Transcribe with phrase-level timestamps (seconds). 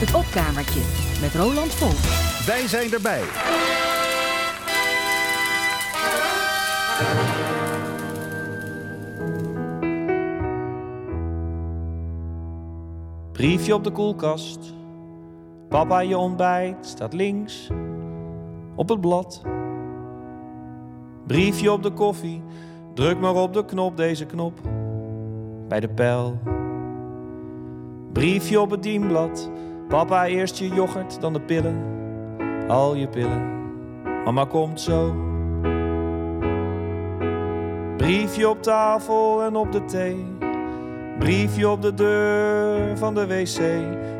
[0.00, 0.80] Het opkamertje
[1.20, 1.92] met Roland Vol.
[2.46, 3.22] Wij zijn erbij.
[13.32, 14.74] Briefje op de koelkast.
[15.68, 17.70] Papa, je ontbijt staat links
[18.74, 19.42] op het blad.
[21.26, 22.42] Briefje op de koffie.
[22.94, 24.60] Druk maar op de knop, deze knop.
[25.68, 26.38] Bij de pijl.
[28.12, 29.50] Briefje op het dienblad.
[29.90, 31.82] Papa, eerst je yoghurt, dan de pillen.
[32.68, 33.42] Al je pillen.
[34.24, 35.14] Mama komt zo.
[37.96, 40.26] Briefje op tafel en op de thee.
[41.18, 43.60] Briefje op de deur van de wc.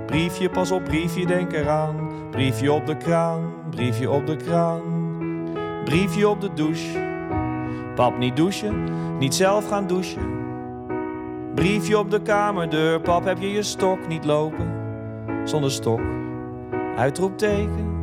[0.07, 2.11] Briefje, pas op, briefje, denk eraan.
[2.31, 4.83] Briefje op de kraan, briefje op de kraan.
[5.85, 6.99] Briefje op de douche.
[7.95, 8.85] Pap niet douchen,
[9.19, 10.39] niet zelf gaan douchen.
[11.55, 14.80] Briefje op de kamerdeur, pap heb je je stok niet lopen.
[15.45, 16.01] Zonder stok,
[16.97, 17.99] uitroepteken.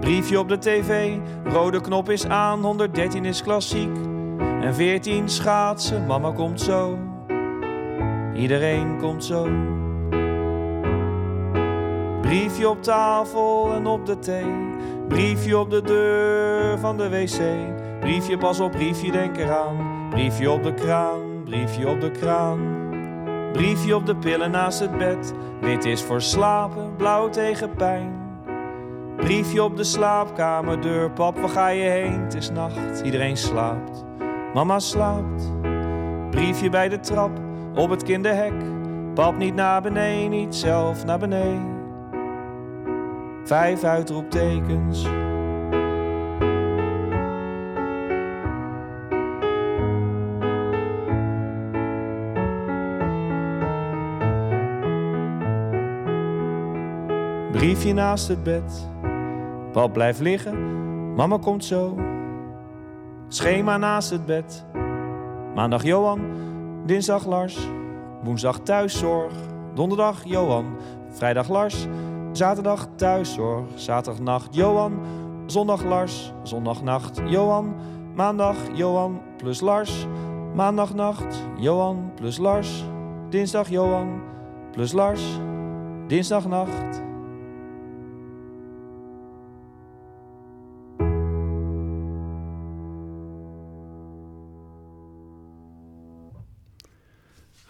[0.00, 3.96] Briefje op de tv, rode knop is aan, 113 is klassiek.
[4.38, 6.98] En 14 schaatsen, mama komt zo.
[8.34, 9.48] Iedereen komt zo.
[12.20, 14.54] Briefje op tafel en op de thee.
[15.08, 17.40] Briefje op de deur van de wc.
[18.00, 19.76] Briefje pas op, briefje denk eraan.
[20.10, 22.77] Briefje op de kraan, briefje op de kraan.
[23.52, 25.34] Briefje op de pillen naast het bed.
[25.60, 28.12] Wit is voor slapen, blauw tegen pijn.
[29.16, 31.10] Briefje op de slaapkamerdeur.
[31.10, 32.20] Pap, waar ga je heen?
[32.20, 34.04] Het is nacht, iedereen slaapt.
[34.54, 35.52] Mama slaapt.
[36.30, 37.30] Briefje bij de trap,
[37.74, 38.52] op het kinderhek.
[39.14, 41.76] Pap niet naar beneden, niet zelf naar beneden.
[43.44, 45.06] Vijf uitroeptekens.
[57.58, 58.88] Briefje naast het bed.
[59.72, 60.54] Pap blijft liggen,
[61.14, 61.96] mama komt zo.
[63.28, 64.66] Schema naast het bed.
[65.54, 66.20] Maandag Johan,
[66.86, 67.68] dinsdag Lars.
[68.22, 69.32] Woensdag thuiszorg,
[69.74, 70.76] donderdag Johan.
[71.10, 71.86] Vrijdag Lars,
[72.32, 73.66] zaterdag thuiszorg.
[73.74, 74.98] Zaterdagnacht Johan,
[75.46, 76.32] zondag Lars.
[76.42, 77.74] Zondagnacht Johan,
[78.14, 80.06] maandag Johan plus Lars.
[80.54, 82.84] Maandagnacht Johan plus Lars.
[83.28, 84.20] Dinsdag Johan
[84.72, 85.22] plus Lars.
[86.06, 87.07] Dinsdagnacht.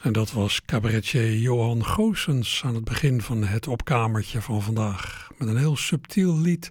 [0.08, 5.30] En dat was cabaretier Johan Goossens aan het begin van het opkamertje van vandaag.
[5.38, 6.70] Met een heel subtiel lied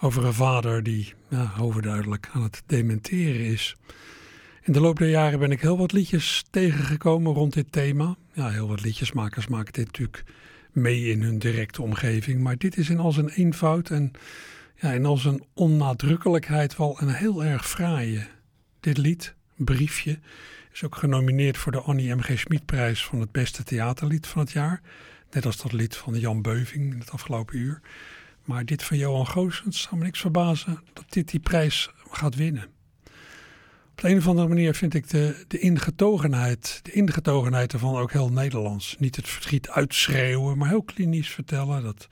[0.00, 1.14] over een vader die
[1.60, 3.76] overduidelijk aan het dementeren is.
[4.62, 8.16] In de loop der jaren ben ik heel wat liedjes tegengekomen rond dit thema.
[8.32, 10.24] Ja, heel wat liedjesmakers maken dit natuurlijk
[10.72, 12.40] mee in hun directe omgeving.
[12.40, 14.10] Maar dit is in al zijn eenvoud en
[14.74, 18.26] ja, in al zijn onnadrukkelijkheid wel een heel erg fraaie.
[18.80, 20.18] Dit lied, Briefje,
[20.72, 22.38] is ook genomineerd voor de Annie M.G.
[22.38, 24.80] Schmidprijs van het beste theaterlied van het jaar.
[25.30, 27.80] Net als dat lied van Jan Beuving in het afgelopen uur.
[28.44, 32.68] Maar dit van Johan Goossens zou me niks verbazen dat dit die prijs gaat winnen.
[33.90, 38.12] Op de een of andere manier vind ik de, de ingetogenheid, de ingetogenheid ervan ook
[38.12, 38.96] heel Nederlands.
[38.98, 42.08] Niet het verdriet uitschreeuwen, maar heel klinisch vertellen dat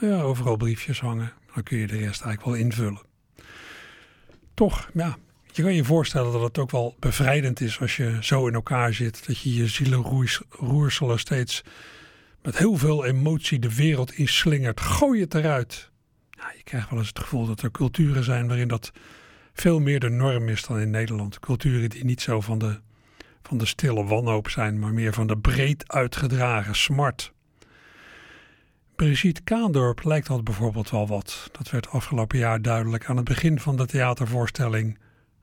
[0.00, 1.32] nou ja, overal briefjes hangen.
[1.54, 3.02] Dan kun je de rest eigenlijk wel invullen.
[4.54, 5.18] Toch, ja,
[5.52, 8.94] je kan je voorstellen dat het ook wel bevrijdend is als je zo in elkaar
[8.94, 9.26] zit.
[9.26, 11.62] Dat je je zielenroerselen steeds
[12.42, 14.80] met heel veel emotie de wereld inslingert.
[14.80, 15.90] Gooi het eruit.
[16.30, 18.92] Je krijgt wel eens het gevoel dat er culturen zijn waarin dat
[19.52, 21.38] veel meer de norm is dan in Nederland.
[21.38, 22.80] Culturen die niet zo van de,
[23.42, 27.32] van de stille wanhoop zijn, maar meer van de breed uitgedragen smart.
[28.96, 31.48] Brigitte Kaandorp lijkt dat bijvoorbeeld wel wat.
[31.52, 34.98] Dat werd afgelopen jaar duidelijk aan het begin van de theatervoorstelling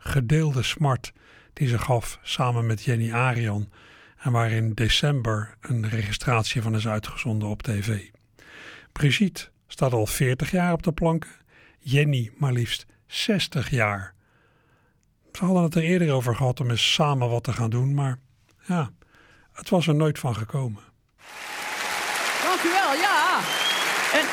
[0.08, 1.14] Gedeelde Smart,
[1.54, 3.72] die ze gaf samen met Jenny Arian
[4.18, 8.10] en waar in december een registratie van is uitgezonden op tv.
[8.92, 11.30] Brigitte staat al 40 jaar op de planken,
[11.80, 14.14] Jenny maar liefst 60 jaar.
[15.32, 18.20] Ze hadden het er eerder over gehad om eens samen wat te gaan doen, maar
[18.68, 18.92] ja,
[19.54, 20.84] het was er nooit van gekomen.
[22.44, 23.40] Dank u wel, ja.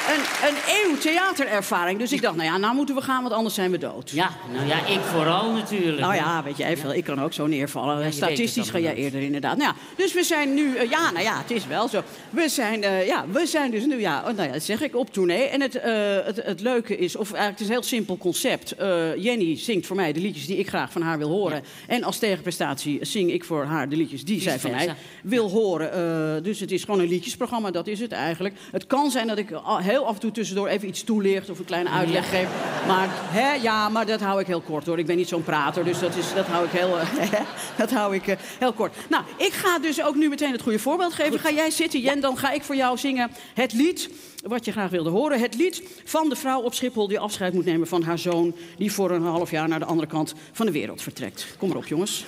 [0.09, 1.99] Een, een, eeuw theaterervaring.
[1.99, 4.11] Dus ik dacht, nou ja, nou moeten we gaan, want anders zijn we dood.
[4.11, 6.01] Ja, nou ja, ik vooral natuurlijk.
[6.01, 8.13] Nou ja, weet jij veel, ik kan ook zo neervallen.
[8.13, 9.57] Statistisch ga jij eerder inderdaad.
[9.57, 12.03] Nou ja, dus we zijn nu, eh, ja, nou ja, het is wel zo.
[12.31, 14.97] We zijn, eh, ja, we zijn dus nu, ja, oh, nou ja, dat zeg ik,
[14.97, 15.43] op tournee.
[15.45, 15.93] En het, eh,
[16.25, 18.75] het, het leuke is, of eigenlijk het is een heel simpel concept.
[19.17, 21.63] Jenny zingt voor mij de liedjes die ik graag van haar wil horen.
[21.87, 26.43] En als tegenprestatie zing ik voor haar de liedjes die zij van mij wil horen.
[26.43, 28.55] Dus het is gewoon een liedjesprogramma, dat is het eigenlijk.
[28.71, 31.59] Het kan zijn dat ik al- heel af en toe tussendoor even iets toelicht of
[31.59, 32.49] een kleine uitleg geef.
[32.87, 34.99] Maar, hè, ja, maar dat hou ik heel kort hoor.
[34.99, 36.99] Ik ben niet zo'n prater, dus dat, is, dat hou ik, heel,
[37.77, 38.97] dat hou ik eh, heel kort.
[39.09, 41.39] Nou, ik ga dus ook nu meteen het goede voorbeeld geven.
[41.39, 44.11] Ga jij zitten, Jen, dan ga ik voor jou zingen het lied
[44.43, 45.41] wat je graag wilde horen.
[45.41, 48.55] Het lied van de vrouw op Schiphol die afscheid moet nemen van haar zoon...
[48.77, 51.47] die voor een half jaar naar de andere kant van de wereld vertrekt.
[51.59, 52.25] Kom maar op, jongens.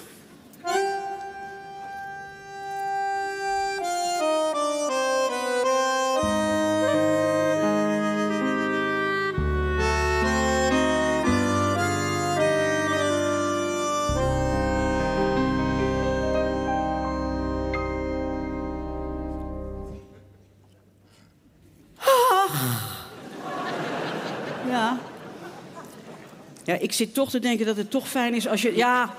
[26.85, 28.77] Ik zit toch te denken dat het toch fijn is als je...
[28.77, 29.15] Ja,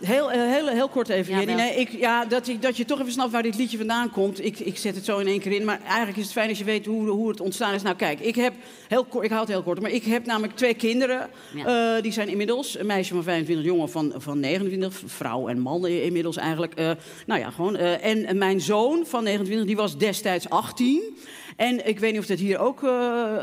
[0.00, 1.54] heel, eh, heel, heel kort even, Ja.
[1.54, 4.44] Nee, ik, ja, dat, je, dat je toch even snapt waar dit liedje vandaan komt.
[4.44, 5.64] Ik, ik zet het zo in één keer in.
[5.64, 7.82] Maar eigenlijk is het fijn als je weet hoe, hoe het ontstaan is.
[7.82, 8.52] Nou, kijk, ik heb...
[8.88, 9.80] Heel, kort- ik hou het heel kort.
[9.80, 11.28] Maar ik heb namelijk twee kinderen.
[11.54, 11.96] Ja.
[11.96, 15.02] Eh, die zijn inmiddels een meisje van 25, jongen van, van 29.
[15.06, 16.74] Vrouw en man inmiddels eigenlijk.
[16.74, 16.90] Eh,
[17.26, 17.76] nou ja, gewoon.
[17.76, 21.02] en mijn zoon van 29, die was destijds 18.
[21.56, 22.90] En ik weet niet of dat hier ook eh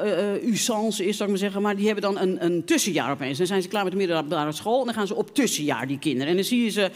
[0.02, 1.62] eh, eh, usance is, zou ik maar zeggen.
[1.62, 3.38] Maar die hebben dan een, een tussenjaar opeens.
[3.38, 4.80] Dan zijn ze klaar met de middelbare school.
[4.80, 6.28] En dan gaan ze op tussenjaar, die kinderen.
[6.28, 6.92] En dan zie je ze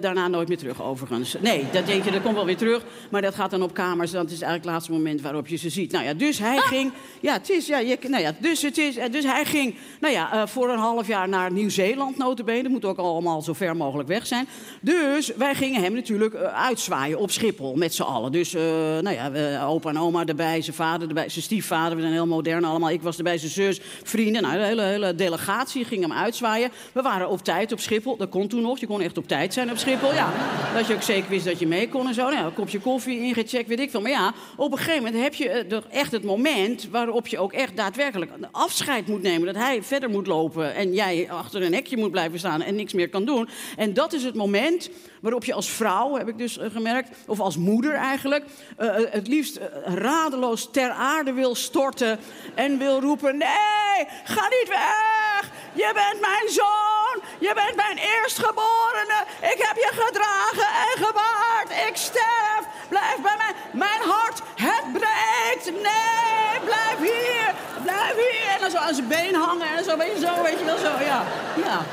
[0.00, 1.36] daarna nooit meer terug, overigens.
[1.40, 2.84] Nee, dat denk je, dat komt wel weer terug.
[3.10, 4.10] Maar dat gaat dan op kamers.
[4.10, 5.92] Dat is eigenlijk het laatste moment waarop je ze ziet.
[5.92, 6.92] Nou ja, dus hij ging...
[7.20, 7.66] Ja, het is...
[7.66, 11.06] Ja, je, nou ja, dus, het is, dus hij ging nou ja, voor een half
[11.06, 12.62] jaar naar Nieuw-Zeeland, notabene.
[12.62, 14.46] Dat moet ook allemaal zo ver mogelijk weg zijn.
[14.80, 18.32] Dus wij gingen hem natuurlijk uitzwaaien op Schiphol met z'n allen.
[18.32, 21.96] Dus, nou ja, opa en oma erbij, zijn vader erbij, zijn stiefvader.
[21.96, 22.90] We zijn heel modern allemaal.
[22.90, 24.42] Ik was erbij, zijn zus, vrienden.
[24.42, 26.70] Nou, de hele, hele delegatie ging hem uitzwaaien.
[26.92, 28.16] We waren op tijd op Schiphol.
[28.16, 28.78] Dat kon toen nog.
[28.78, 30.12] Je kon echt op tijd zijn op Schiphol.
[30.12, 30.32] Ja,
[30.74, 32.30] dat je ook zeker wist dat je mee kon en zo.
[32.30, 34.00] Nou, een kopje koffie ingecheckt, weet ik veel.
[34.00, 36.88] Maar ja, op een gegeven moment heb je eh, echt het moment...
[36.90, 39.46] waarop je ook echt daadwerkelijk afscheid moet nemen.
[39.46, 42.62] Dat hij verder moet lopen en jij achter een hekje moet blijven staan...
[42.62, 43.48] en niks meer kan doen.
[43.76, 44.90] En dat is het moment
[45.24, 47.08] waarop je als vrouw, heb ik dus eh, gemerkt...
[47.26, 48.44] of als moeder eigenlijk,
[48.76, 52.18] eh, eh, het liefst radeloos ter aarde wil storten...
[52.54, 55.50] en wil roepen, nee, ga niet weg!
[55.72, 57.16] Je bent mijn zoon!
[57.38, 59.18] Je bent mijn eerstgeborene!
[59.40, 61.88] Ik heb je gedragen en gewaard!
[61.88, 62.64] Ik sterf!
[62.88, 63.52] Blijf bij mij!
[63.72, 65.82] Mijn hart, het breekt!
[65.82, 67.54] Nee, blijf hier!
[67.82, 68.54] Blijf hier!
[68.54, 70.78] En dan zo aan zijn been hangen en zo, weet je, zo, weet je wel,
[70.78, 71.24] zo, ja.
[71.56, 71.84] Ja.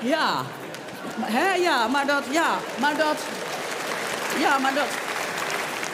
[0.00, 0.44] Ja.
[1.20, 3.16] Hè, ja, maar dat, ja, maar dat...
[4.40, 4.86] Ja, maar dat...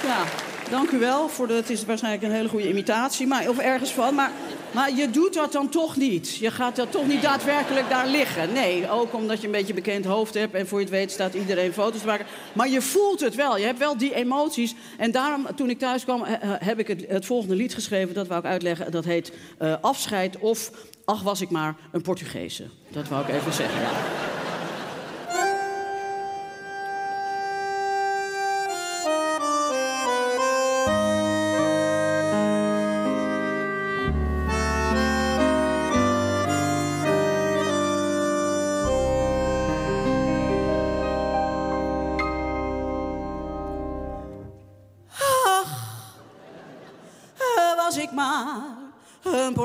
[0.05, 0.25] Ja,
[0.71, 1.29] dank u wel.
[1.29, 4.15] Voor de, het is waarschijnlijk een hele goede imitatie, maar, of ergens van.
[4.15, 4.31] Maar,
[4.71, 6.37] maar je doet dat dan toch niet.
[6.37, 8.53] Je gaat dat toch niet daadwerkelijk daar liggen.
[8.53, 10.55] Nee, ook omdat je een beetje bekend hoofd hebt...
[10.55, 12.27] en voor je het weet staat iedereen foto's te maken.
[12.53, 13.59] Maar je voelt het wel.
[13.59, 14.75] Je hebt wel die emoties.
[14.99, 18.15] En daarom, toen ik thuis kwam, heb ik het, het volgende lied geschreven.
[18.15, 18.91] Dat wou ik uitleggen.
[18.91, 20.71] Dat heet eh, Afscheid of...
[21.05, 22.65] Ach, was ik maar een Portugese.
[22.89, 23.91] Dat wou ik even zeggen, ja.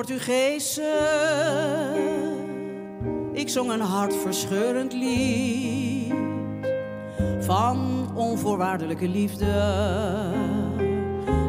[0.09, 0.81] Portugese.
[3.33, 6.13] Ik zong een hartverscheurend lied
[7.39, 9.51] van onvoorwaardelijke liefde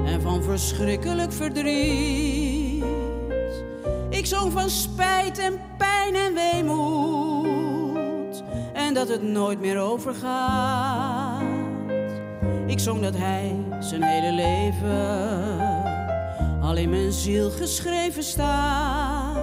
[0.06, 2.84] en van verschrikkelijk verdriet.
[4.08, 11.42] Ik zong van spijt en pijn en weemoed en dat het nooit meer overgaat.
[12.66, 15.59] Ik zong dat hij zijn hele leven
[16.70, 19.36] al in mijn ziel geschreven staat.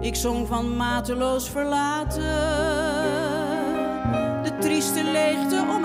[0.00, 2.22] Ik zong van mateloos verlaten,
[4.42, 5.81] de trieste leegte om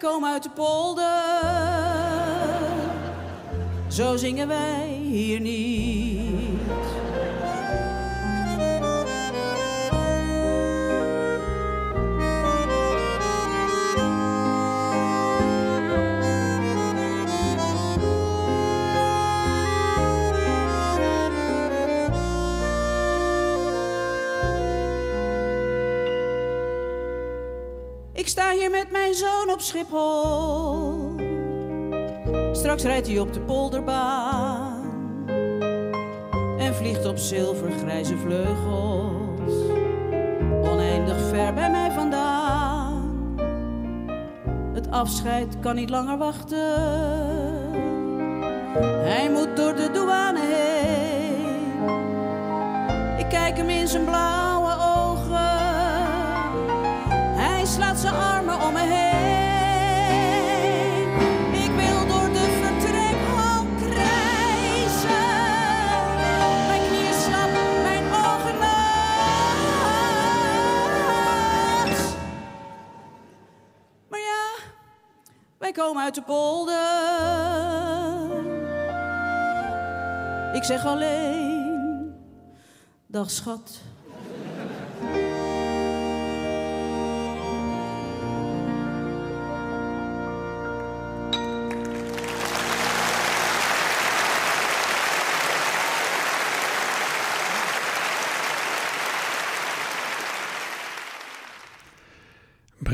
[0.00, 1.04] komen uit de polder.
[3.88, 6.19] Zo zingen wij hier niet.
[29.14, 31.14] Zoon op Schiphol.
[32.52, 34.84] Straks rijdt hij op de polderbaan
[36.58, 39.52] en vliegt op zilvergrijze vleugels
[40.62, 43.38] oneindig ver bij mij vandaan.
[44.72, 46.58] Het afscheid kan niet langer wachten.
[49.02, 51.48] Hij moet door de douane heen.
[53.18, 55.58] Ik kijk hem in zijn blauwe ogen.
[57.36, 58.39] Hij slaat zijn armen
[61.52, 65.08] Ik wil door de vertrekhal krijzen.
[66.66, 67.50] Mijn knieën slap,
[67.82, 68.78] mijn ogen nat.
[74.08, 74.48] Maar ja,
[75.58, 76.78] wij komen uit de polder.
[80.54, 82.14] Ik zeg alleen,
[83.06, 83.80] dag schat.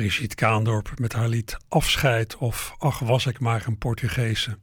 [0.06, 4.58] Brigitte Kaandorp met haar lied Afscheid of Ach was ik maar een Portugese.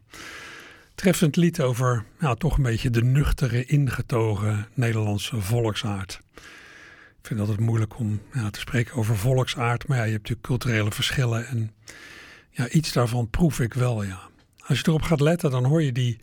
[0.96, 6.20] Treffend lied over ja, toch een beetje de nuchtere, ingetogen Nederlandse volksaard.
[6.36, 6.42] Ik
[7.22, 10.48] vind het altijd moeilijk om ja, te spreken over volksaard, maar ja, je hebt natuurlijk
[10.48, 11.74] culturele verschillen en
[12.50, 14.20] ja, iets daarvan proef ik wel, ja.
[14.66, 16.20] Als je erop gaat letten, dan hoor je die,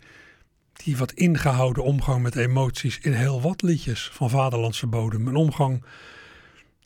[0.73, 5.27] die wat ingehouden omgang met emoties in heel wat liedjes van vaderlandse bodem.
[5.27, 5.83] Een omgang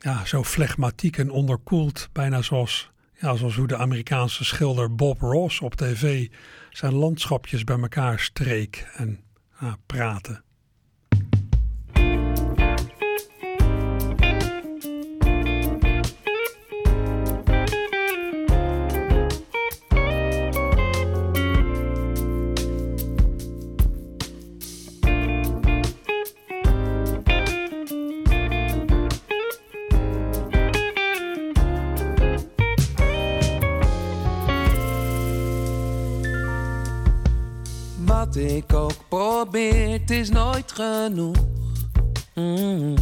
[0.06, 5.62] ja, zo flegmatiek en onderkoeld, bijna zoals, ja, zoals hoe de Amerikaanse schilder Bob Ross
[5.62, 6.28] op tv
[6.70, 9.20] zijn landschapjes bij elkaar streek en
[9.60, 10.45] ja, praatte.
[38.36, 41.36] Ik ook probeer, het is nooit genoeg.
[42.34, 42.96] Mm.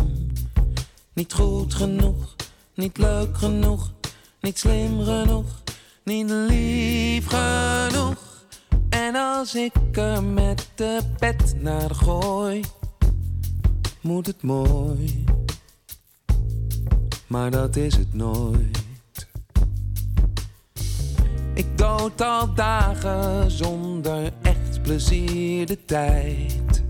[1.14, 2.36] Niet goed genoeg,
[2.76, 3.92] niet leuk genoeg,
[4.42, 5.62] niet slim genoeg,
[6.04, 8.18] niet lief genoeg.
[8.90, 12.64] En als ik er met de pet naar gooi,
[14.02, 15.24] moet het mooi.
[17.28, 18.84] Maar dat is het nooit.
[21.54, 26.84] Ik dood al dagen zonder echt plezier de tijd.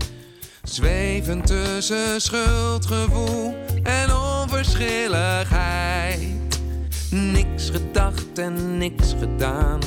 [0.62, 6.60] Zweven tussen schuldgevoel en onverschilligheid.
[7.10, 9.80] Niks gedacht en niks gedaan.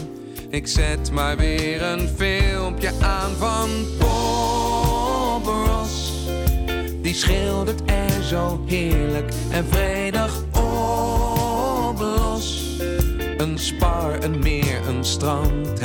[0.50, 6.12] Ik zet maar weer een filmpje aan van Bob Ross.
[7.02, 12.78] Die schildert er zo heerlijk en vredig op los.
[13.38, 15.68] Een spar, een meer, een strand.
[15.68, 15.80] Het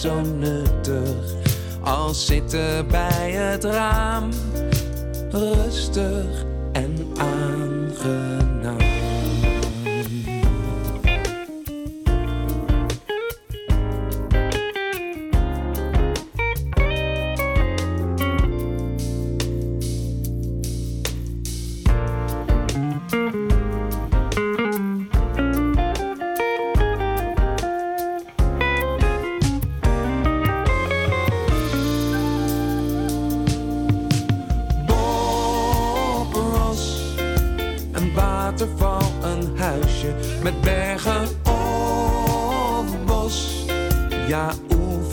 [0.00, 1.34] zo nuttig
[1.80, 4.30] als zitten bij het raam.
[5.30, 8.39] Rustig en aangenaam.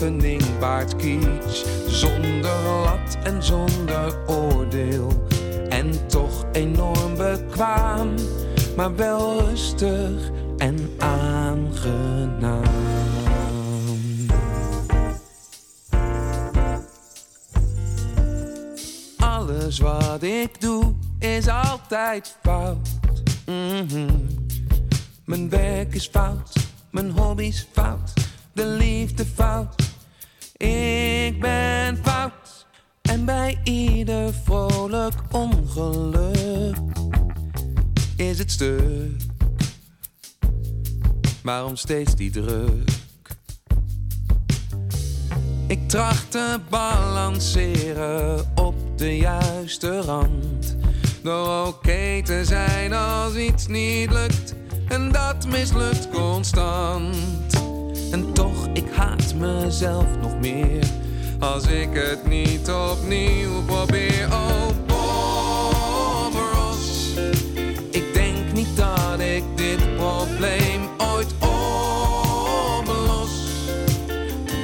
[0.08, 0.94] Oefening baart
[1.86, 5.26] zonder lat en zonder oordeel.
[5.68, 8.14] En toch enorm bekwaam,
[8.76, 12.62] maar wel rustig en aangenaam.
[19.18, 22.88] Alles wat ik doe is altijd fout.
[23.46, 24.06] Mhm.
[25.24, 26.52] Mijn werk is fout,
[26.90, 28.12] mijn hobby's fout,
[28.52, 29.87] de liefde fout.
[30.58, 32.66] Ik ben fout.
[33.02, 36.76] En bij ieder vrolijk ongeluk
[38.16, 39.22] is het stuk.
[41.42, 42.90] Waarom steeds die druk?
[45.66, 50.76] Ik tracht te balanceren op de juiste rand.
[51.22, 54.54] Door oké te zijn als iets niet lukt.
[54.88, 57.57] En dat mislukt constant.
[58.78, 60.84] Ik haat mezelf nog meer.
[61.38, 64.28] Als ik het niet opnieuw probeer.
[64.32, 66.34] Oh, Bob.
[67.90, 73.30] Ik denk niet dat ik dit probleem ooit oplos.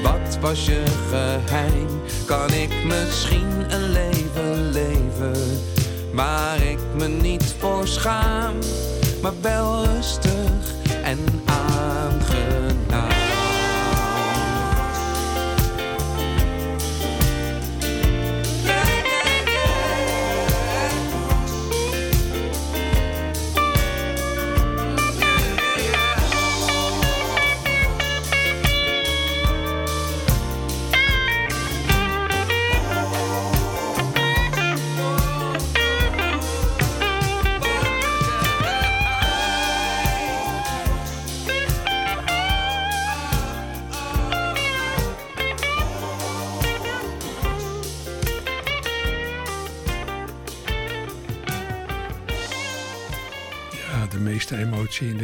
[0.02, 1.88] Wat was je geheim?
[2.26, 5.60] Kan ik misschien een leven leven?
[6.12, 8.54] Waar ik me niet voor schaam,
[9.22, 11.63] maar wel rustig en aangenaam.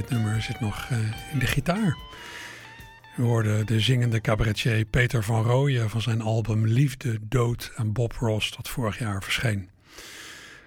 [0.00, 0.98] Dit nummer zit nog eh,
[1.32, 1.96] in de gitaar.
[3.16, 8.12] We hoorden de zingende cabaretier Peter van Rooyen van zijn album Liefde, Dood en Bob
[8.12, 9.70] Ross dat vorig jaar verscheen.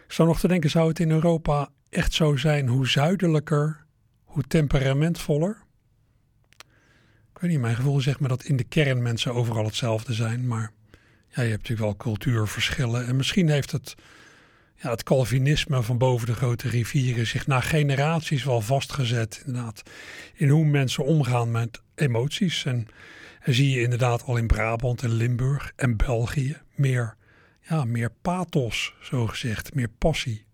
[0.06, 3.86] Ik zou nog te denken, zou het in Europa echt zo zijn hoe zuidelijker,
[4.24, 5.64] hoe temperamentvoller?
[7.34, 10.48] Ik weet niet, mijn gevoel zegt me dat in de kern mensen overal hetzelfde zijn,
[10.48, 10.72] maar
[11.28, 13.96] ja, je hebt natuurlijk wel cultuurverschillen en misschien heeft het
[14.84, 19.44] ja, het Calvinisme van boven de grote rivieren zich na generaties wel vastgezet.
[19.46, 19.84] Inderdaad,
[20.34, 22.66] in hoe mensen omgaan met emoties.
[22.66, 22.88] En,
[23.40, 27.16] en zie je inderdaad al in Brabant en Limburg en België meer,
[27.62, 30.46] ja, meer pathos, zo gezegd, meer passie.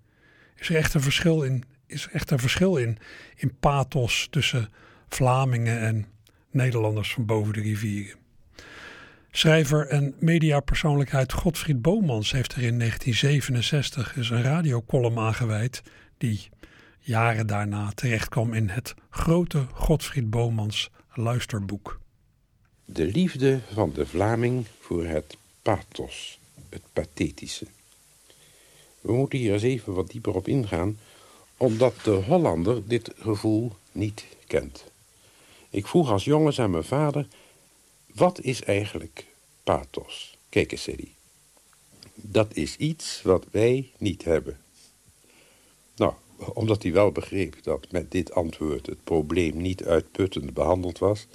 [0.55, 2.97] Is er echt een verschil in, is er echt een verschil in,
[3.36, 4.69] in pathos tussen
[5.08, 6.06] Vlamingen en
[6.51, 8.17] Nederlanders van boven de rivieren?
[9.31, 15.81] Schrijver en mediapersoonlijkheid Godfried Bomans heeft er in 1967 eens een radiocolumn aangeweid
[16.17, 16.49] die
[16.99, 21.99] jaren daarna terechtkwam in het grote Godfried Bomans luisterboek.
[22.85, 26.39] De liefde van de Vlaming voor het pathos,
[26.69, 27.65] het pathetische.
[29.01, 30.99] We moeten hier eens even wat dieper op ingaan,
[31.57, 34.91] omdat de Hollander dit gevoel niet kent.
[35.69, 37.27] Ik vroeg als jongens aan mijn vader
[38.19, 39.25] wat is eigenlijk
[39.63, 40.38] pathos?
[40.49, 41.13] Kijk eens, hij.
[42.13, 44.58] Dat is iets wat wij niet hebben.
[45.95, 46.13] Nou,
[46.53, 51.27] omdat hij wel begreep dat met dit antwoord het probleem niet uitputtend behandeld was,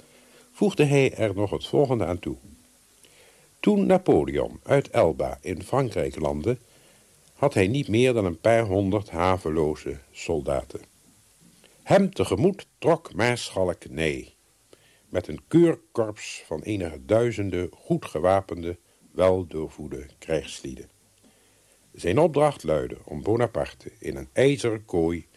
[0.51, 2.35] voegde hij er nog het volgende aan toe.
[3.59, 6.57] Toen Napoleon uit Elba in Frankrijk landde,
[7.33, 10.81] had hij niet meer dan een paar honderd haveloze soldaten.
[11.83, 14.34] Hem tegemoet trok Maarschalk Ney
[15.09, 18.77] met een keurkorps van enige duizenden goed gewapende,
[19.11, 20.89] wel doorvoede krijgslieden.
[21.93, 25.27] Zijn opdracht luidde om Bonaparte in een ijzeren kooi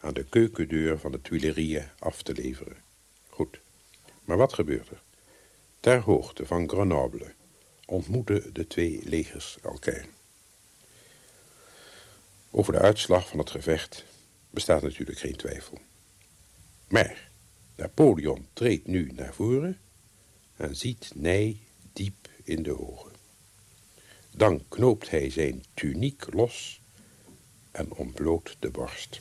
[0.00, 2.76] aan de keukendeur van de Tuileries af te leveren.
[3.28, 3.60] Goed,
[4.24, 5.02] maar wat gebeurde er?
[5.80, 7.34] Ter hoogte van Grenoble
[7.86, 10.06] ontmoetten de twee legers elkaar.
[12.50, 14.04] Over de uitslag van het gevecht
[14.50, 15.78] bestaat natuurlijk geen twijfel.
[16.88, 17.27] Maar
[17.78, 19.78] Napoleon treedt nu naar voren
[20.56, 21.56] en ziet Ney
[21.92, 23.12] diep in de ogen.
[24.30, 26.80] Dan knoopt hij zijn tuniek los
[27.70, 29.20] en ontbloot de borst.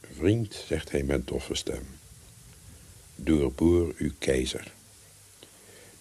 [0.00, 1.86] Vriend, zegt hij met doffe stem,
[3.14, 4.72] doorboor uw keizer.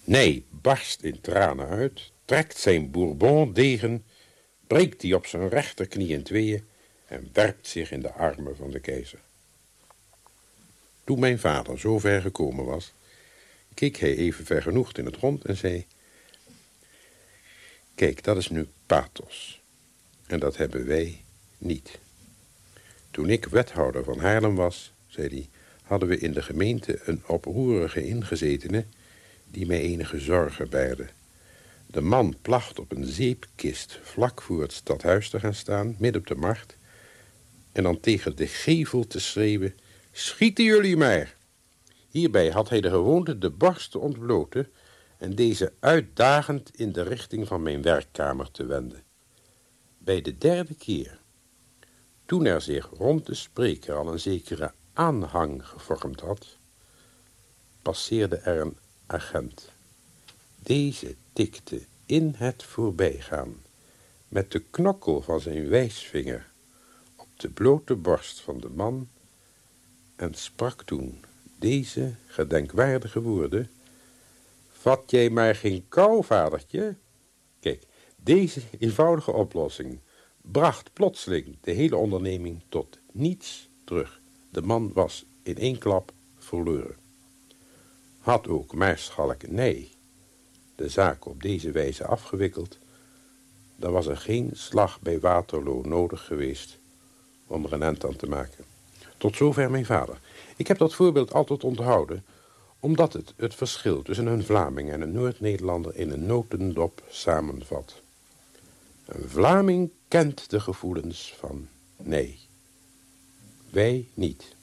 [0.03, 4.03] Ney barst in tranen uit, trekt zijn Bourbon-degen,
[4.67, 6.63] breekt die op zijn rechterknie in tweeën
[7.05, 9.19] en werpt zich in de armen van de keizer.
[11.03, 12.93] Toen mijn vader zo ver gekomen was,
[13.73, 15.85] keek hij even vergenoegd in het rond en zei...
[17.95, 19.61] Kijk, dat is nu pathos.
[20.27, 21.23] En dat hebben wij
[21.57, 21.99] niet.
[23.11, 25.49] Toen ik wethouder van Haarlem was, zei hij...
[25.83, 28.85] hadden we in de gemeente een oproerige ingezetene...
[29.45, 31.07] die mij enige zorgen baarde.
[31.87, 36.27] De man placht op een zeepkist vlak voor het stadhuis te gaan staan, midden op
[36.27, 36.77] de markt...
[37.71, 39.75] en dan tegen de gevel te schreeuwen
[40.11, 41.35] Schieten jullie maar.
[42.07, 44.71] Hierbij had hij de gewoonte de borst te ontbloten
[45.17, 49.03] en deze uitdagend in de richting van mijn werkkamer te wenden.
[49.97, 51.19] Bij de derde keer,
[52.25, 56.57] toen er zich rond de spreker al een zekere aanhang gevormd had,
[57.81, 59.69] passeerde er een agent.
[60.59, 63.55] Deze tikte in het voorbijgaan
[64.27, 66.51] met de knokkel van zijn wijsvinger
[67.15, 69.09] op de blote borst van de man
[70.21, 71.23] en sprak toen
[71.59, 73.69] deze gedenkwaardige woorden.
[74.69, 76.95] Vat jij maar geen kou, vadertje?
[77.59, 77.83] Kijk,
[78.15, 79.99] deze eenvoudige oplossing
[80.41, 84.21] bracht plotseling de hele onderneming tot niets terug.
[84.49, 86.95] De man was in één klap verloren.
[88.19, 89.91] Had ook Maarschalk nee
[90.75, 92.77] de zaak op deze wijze afgewikkeld,
[93.75, 96.77] dan was er geen slag bij Waterloo nodig geweest
[97.47, 98.70] om er een aan te maken.
[99.21, 100.19] Tot zover mijn vader.
[100.55, 102.25] Ik heb dat voorbeeld altijd onthouden,
[102.79, 108.01] omdat het het verschil tussen een Vlaming en een Noord-Nederlander in een notendop samenvat.
[109.05, 112.39] Een Vlaming kent de gevoelens van nee.
[113.69, 114.55] Wij niet.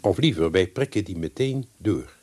[0.00, 2.16] Of liever, wij prikken die meteen door.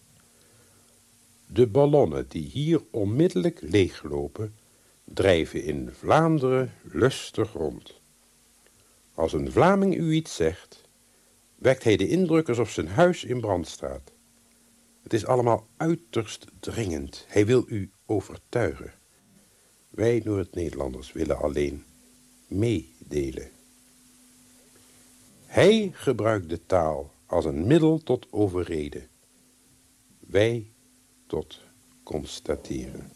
[1.45, 4.55] De ballonnen die hier onmiddellijk leeglopen,
[5.03, 8.01] drijven in Vlaanderen lustig rond.
[9.13, 10.82] Als een Vlaming u iets zegt,
[11.63, 14.11] wekt hij de indruk alsof zijn huis in brand staat.
[15.03, 17.25] Het is allemaal uiterst dringend.
[17.27, 18.93] Hij wil u overtuigen.
[19.89, 21.83] Wij Noord-Nederlanders willen alleen
[22.47, 23.49] meedelen.
[25.45, 29.07] Hij gebruikt de taal als een middel tot overreden.
[30.19, 30.71] Wij
[31.27, 31.59] tot
[32.03, 33.11] constateren.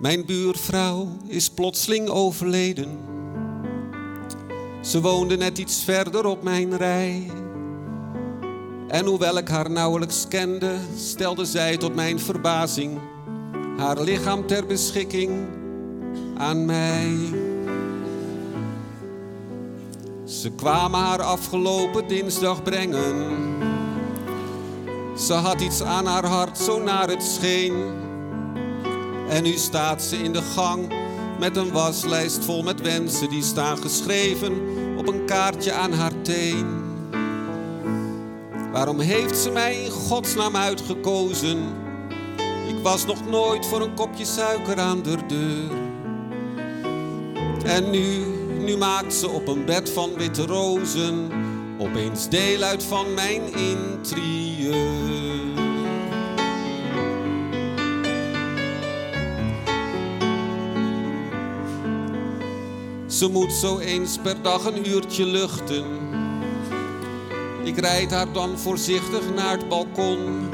[0.00, 2.98] Mijn buurvrouw is plotseling overleden.
[4.80, 7.30] Ze woonde net iets verder op mijn rij.
[8.88, 12.98] En hoewel ik haar nauwelijks kende, stelde zij tot mijn verbazing
[13.76, 15.46] haar lichaam ter beschikking
[16.36, 17.16] aan mij.
[20.24, 23.38] Ze kwamen haar afgelopen dinsdag brengen.
[25.16, 28.08] Ze had iets aan haar hart, zo naar het scheen.
[29.30, 30.92] En nu staat ze in de gang
[31.38, 34.52] met een waslijst vol met wensen die staan geschreven
[34.96, 36.88] op een kaartje aan haar teen.
[38.72, 41.58] Waarom heeft ze mij in godsnaam uitgekozen?
[42.68, 45.70] Ik was nog nooit voor een kopje suiker aan de deur.
[47.64, 48.24] En nu,
[48.64, 51.30] nu maakt ze op een bed van witte rozen
[51.78, 55.29] opeens deel uit van mijn interieur.
[63.20, 65.84] Ze moet zo eens per dag een uurtje luchten.
[67.64, 70.48] Ik rijd haar dan voorzichtig naar het balkon.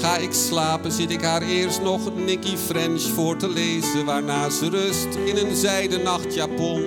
[0.00, 4.68] Ga ik slapen, zit ik haar eerst nog Nicky French voor te lezen, waarna ze
[4.68, 6.84] rust in een zijden nachtjapon.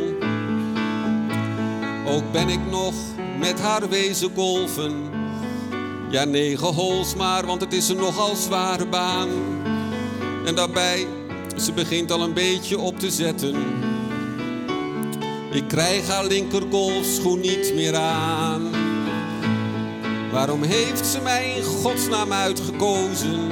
[2.08, 2.94] Ook ben ik nog
[3.40, 4.94] met haar wezen golven.
[6.10, 9.30] Ja, negen hols maar, want het is een nogal zware baan.
[10.46, 11.08] En daarbij,
[11.58, 13.89] ze begint al een beetje op te zetten.
[15.52, 18.70] Ik krijg haar linker golfschoen niet meer aan.
[20.32, 23.52] Waarom heeft ze mij in godsnaam uitgekozen?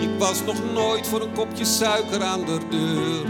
[0.00, 3.24] Ik was nog nooit voor een kopje suiker aan de deur.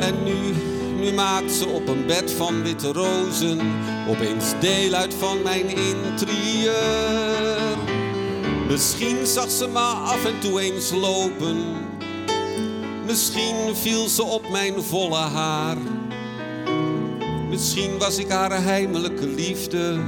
[0.00, 0.54] En nu,
[1.00, 3.60] nu maakt ze op een bed van witte rozen
[4.08, 6.74] opeens deel uit van mijn interieur.
[8.68, 11.56] Misschien zag ze me af en toe eens lopen.
[13.06, 15.76] Misschien viel ze op mijn volle haar.
[17.56, 20.00] Misschien was ik haar heimelijke liefde.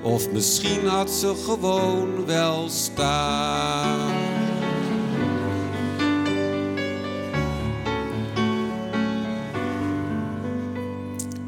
[0.00, 4.10] Of misschien had ze gewoon wel staan.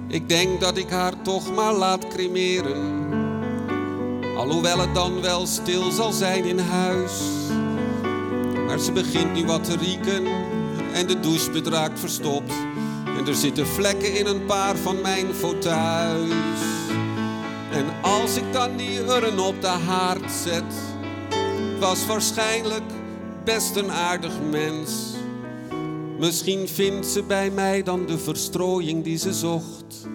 [0.09, 3.09] Ik denk dat ik haar toch maar laat cremeren.
[4.37, 7.23] Alhoewel het dan wel stil zal zijn in huis.
[8.67, 10.27] Maar ze begint nu wat te rieken
[10.93, 12.53] en de douche bedraakt verstopt.
[13.27, 16.63] Er zitten vlekken in een paar van mijn fauteuils.
[17.71, 20.75] En als ik dan die urn op de haard zet,
[21.81, 22.83] was waarschijnlijk
[23.45, 25.15] best een aardig mens.
[26.19, 30.09] Misschien vindt ze bij mij dan de verstrooiing die ze zocht.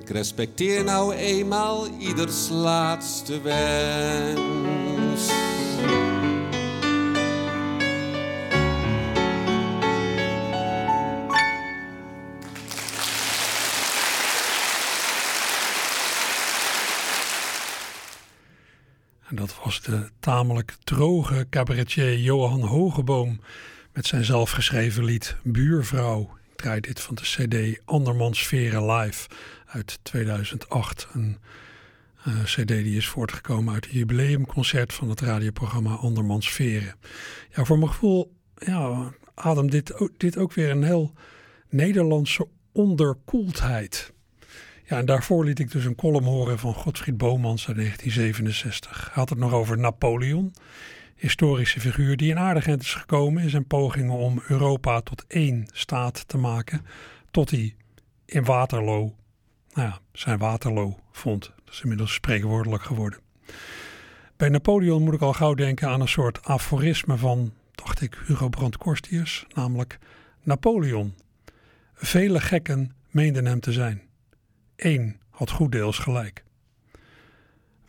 [0.00, 4.83] Ik respecteer nou eenmaal ieders laatste wens.
[19.84, 23.40] De tamelijk droge cabaretier Johan Hogeboom
[23.92, 26.20] met zijn zelfgeschreven lied Buurvrouw.
[26.50, 29.28] Ik draai dit van de CD Andermans Veren Live
[29.66, 31.08] uit 2008.
[31.12, 31.38] Een
[32.28, 36.94] uh, CD die is voortgekomen uit het jubileumconcert van het radioprogramma Andermans Veren.
[37.54, 41.12] Ja, voor mijn gevoel ja, adem dit, dit ook weer een heel
[41.68, 44.13] Nederlandse onderkoeldheid.
[44.98, 49.04] En daarvoor liet ik dus een column horen van Godfried Bomans uit 1967.
[49.04, 50.54] Hij had het nog over Napoleon,
[51.16, 56.28] historische figuur die in aardigheid is gekomen in zijn pogingen om Europa tot één staat
[56.28, 56.86] te maken,
[57.30, 57.74] tot hij
[58.24, 59.14] in Waterloo,
[59.72, 61.52] nou ja, zijn Waterloo vond.
[61.64, 63.20] Dat is inmiddels spreekwoordelijk geworden.
[64.36, 68.48] Bij Napoleon moet ik al gauw denken aan een soort aforisme van, dacht ik, Hugo
[68.48, 69.98] Brandt Korstius, namelijk
[70.42, 71.14] Napoleon.
[71.94, 74.02] Vele gekken meenden hem te zijn.
[74.76, 76.44] Eén had goed deels gelijk.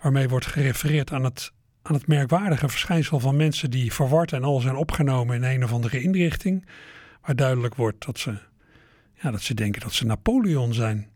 [0.02, 4.60] Waarmee wordt gerefereerd aan het, aan het merkwaardige verschijnsel van mensen die verward en al
[4.60, 6.66] zijn opgenomen in een of andere inrichting,
[7.22, 8.38] waar duidelijk wordt dat ze,
[9.14, 11.10] ja, dat ze denken dat ze Napoleon zijn.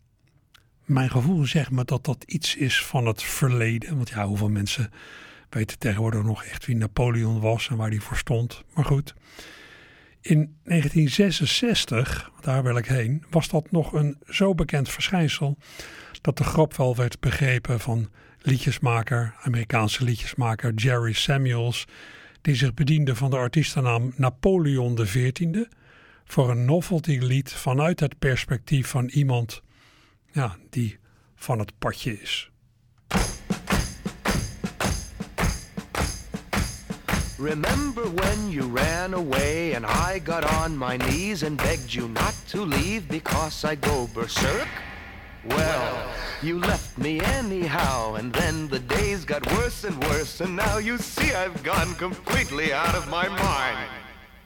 [0.85, 3.95] Mijn gevoel zegt me dat dat iets is van het verleden.
[3.95, 4.91] Want ja, hoeveel mensen
[5.49, 8.63] weten tegenwoordig nog echt wie Napoleon was en waar hij voor stond.
[8.73, 9.13] Maar goed.
[10.21, 15.57] In 1966, daar wil ik heen, was dat nog een zo bekend verschijnsel
[16.21, 18.09] dat de grap wel werd begrepen van
[18.41, 21.85] liedjesmaker, Amerikaanse liedjesmaker Jerry Samuels,
[22.41, 25.65] die zich bediende van de artiestennaam Napoleon XIV
[26.25, 29.61] voor een novelty lied vanuit het perspectief van iemand
[30.31, 30.99] ja, die
[31.35, 32.51] van het padje is.
[37.39, 42.35] Remember when you ran away and I got on my knees and begged you not
[42.49, 44.67] to leave because I go berserk?
[45.45, 50.79] Well, you left me anyhow, and then the days got worse and worse, and now
[50.79, 53.89] you see I've gone completely out of my mind.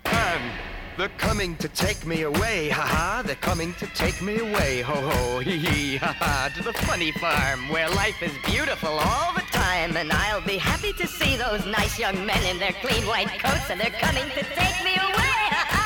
[0.06, 0.52] And
[0.96, 5.98] they're coming to take me away, ha-ha, they're coming to take me away, ho-ho, hee-hee,
[5.98, 10.58] ha-ha, to the funny farm where life is beautiful all the time, and I'll be
[10.58, 14.28] happy to see those nice young men in their clean white coats, and they're coming
[14.38, 15.40] to take me away!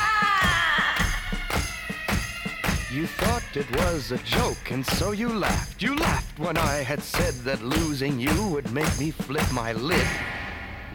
[2.90, 5.82] You thought it was a joke, and so you laughed.
[5.82, 10.08] You laughed when I had said that losing you would make me flip my lid.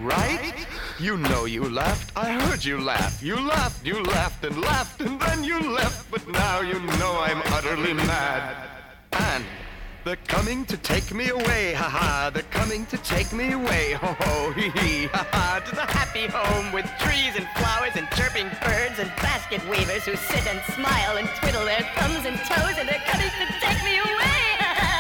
[0.02, 0.56] Right?
[1.00, 2.12] You know you laughed.
[2.18, 3.22] I heard you laugh.
[3.22, 6.10] You laughed, you laughed and laughed, and then you left.
[6.12, 8.56] But now you know I'm utterly mad.
[9.12, 9.46] And
[10.04, 12.30] they're coming to take me away, ha ha.
[12.34, 15.60] They're coming to take me away, ho ho, hee hee, ha ha.
[15.66, 20.16] To the happy home with trees and flowers and chirping birds and basket weavers who
[20.16, 23.98] sit and smile and twiddle their thumbs and toes, and they're coming to take me
[24.00, 24.94] away, ha ha.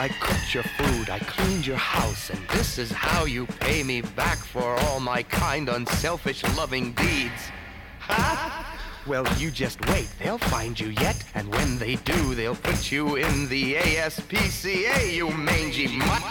[0.00, 4.02] I cooked your food, I cleaned your house, and this is how you pay me
[4.02, 7.50] back for all my kind, unselfish, loving deeds.
[7.98, 8.73] Huh?
[9.06, 13.16] Well, you just wait, they'll find you yet, and when they do, they'll put you
[13.16, 16.22] in the ASPCA, you mangy mutt.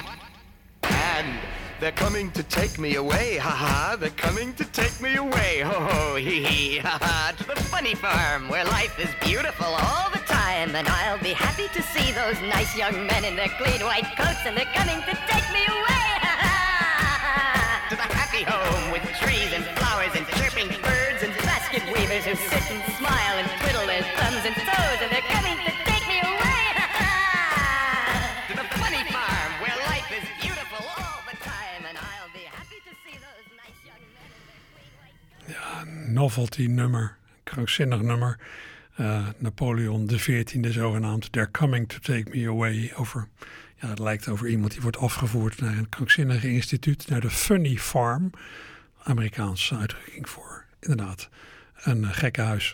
[0.82, 1.38] And
[1.80, 6.80] they're coming to take me away, ha-ha, they're coming to take me away, ho-ho, hee-hee,
[6.80, 11.34] ha-ha, to the funny farm where life is beautiful all the time, and I'll be
[11.34, 15.00] happy to see those nice young men in their clean white coats, and they're coming
[15.02, 20.70] to take me away, ha-ha, to the happy home with trees and flowers and chirping
[20.82, 20.93] birds
[21.74, 25.58] basket weavers who sit and smile and twiddle their thumbs and toes, and they're coming
[25.58, 26.64] to take me away,
[28.48, 32.80] to the funny farm where life is beautiful all the time, and I'll be happy
[32.88, 34.30] to see those nice young men
[35.48, 38.38] their Ja, novelty nummer, krankzinnig nummer.
[39.00, 41.32] Uh, Napoleon XIV zogenaamd.
[41.32, 42.92] They're coming to take me away.
[42.96, 43.28] Over,
[43.82, 47.08] ja, het lijkt over iemand die wordt afgevoerd naar een krankzinnige instituut.
[47.10, 48.32] Naar de Funny Farm.
[49.04, 51.30] Amerikaanse uitdrukking voor inderdaad
[51.84, 52.74] een uh, gekkenhuis.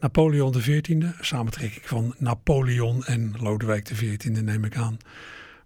[0.00, 4.96] Napoleon XIV, samentrekking van Napoleon en Lodewijk XIV neem ik aan.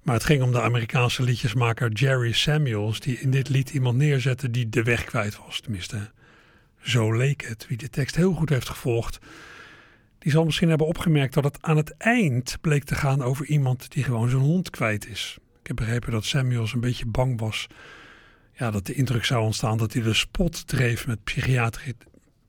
[0.02, 4.50] Maar het ging om de Amerikaanse liedjesmaker Jerry Samuels, die in dit lied iemand neerzette
[4.50, 5.60] die de weg kwijt was.
[5.60, 6.10] Tenminste,
[6.80, 7.66] zo leek het.
[7.68, 9.18] Wie de tekst heel goed heeft gevolgd,
[10.18, 13.92] die zal misschien hebben opgemerkt dat het aan het eind bleek te gaan over iemand
[13.92, 15.38] die gewoon zijn hond kwijt is.
[15.60, 17.68] Ik heb begrepen dat Samuels een beetje bang was
[18.56, 21.18] ja, dat de indruk zou ontstaan dat hij de spot dreef met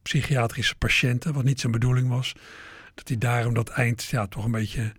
[0.08, 2.34] psychiatrische patiënten, wat niet zijn bedoeling was.
[2.93, 4.93] Dat hij daarom dat eind ja, toch een beetje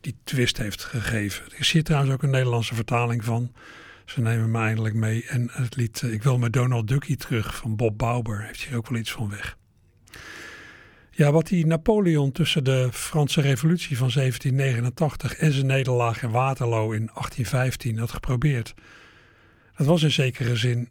[0.00, 1.44] die twist heeft gegeven.
[1.58, 3.52] Er hier trouwens ook een Nederlandse vertaling van.
[4.04, 5.24] Ze nemen me eindelijk mee.
[5.28, 8.88] En het lied Ik wil met Donald Ducky terug van Bob Bauber heeft hier ook
[8.88, 9.56] wel iets van weg.
[11.10, 16.92] Ja, wat die Napoleon tussen de Franse Revolutie van 1789 en zijn nederlaag in Waterloo
[16.92, 18.74] in 1815 had geprobeerd.
[19.76, 20.88] Dat was in zekere zin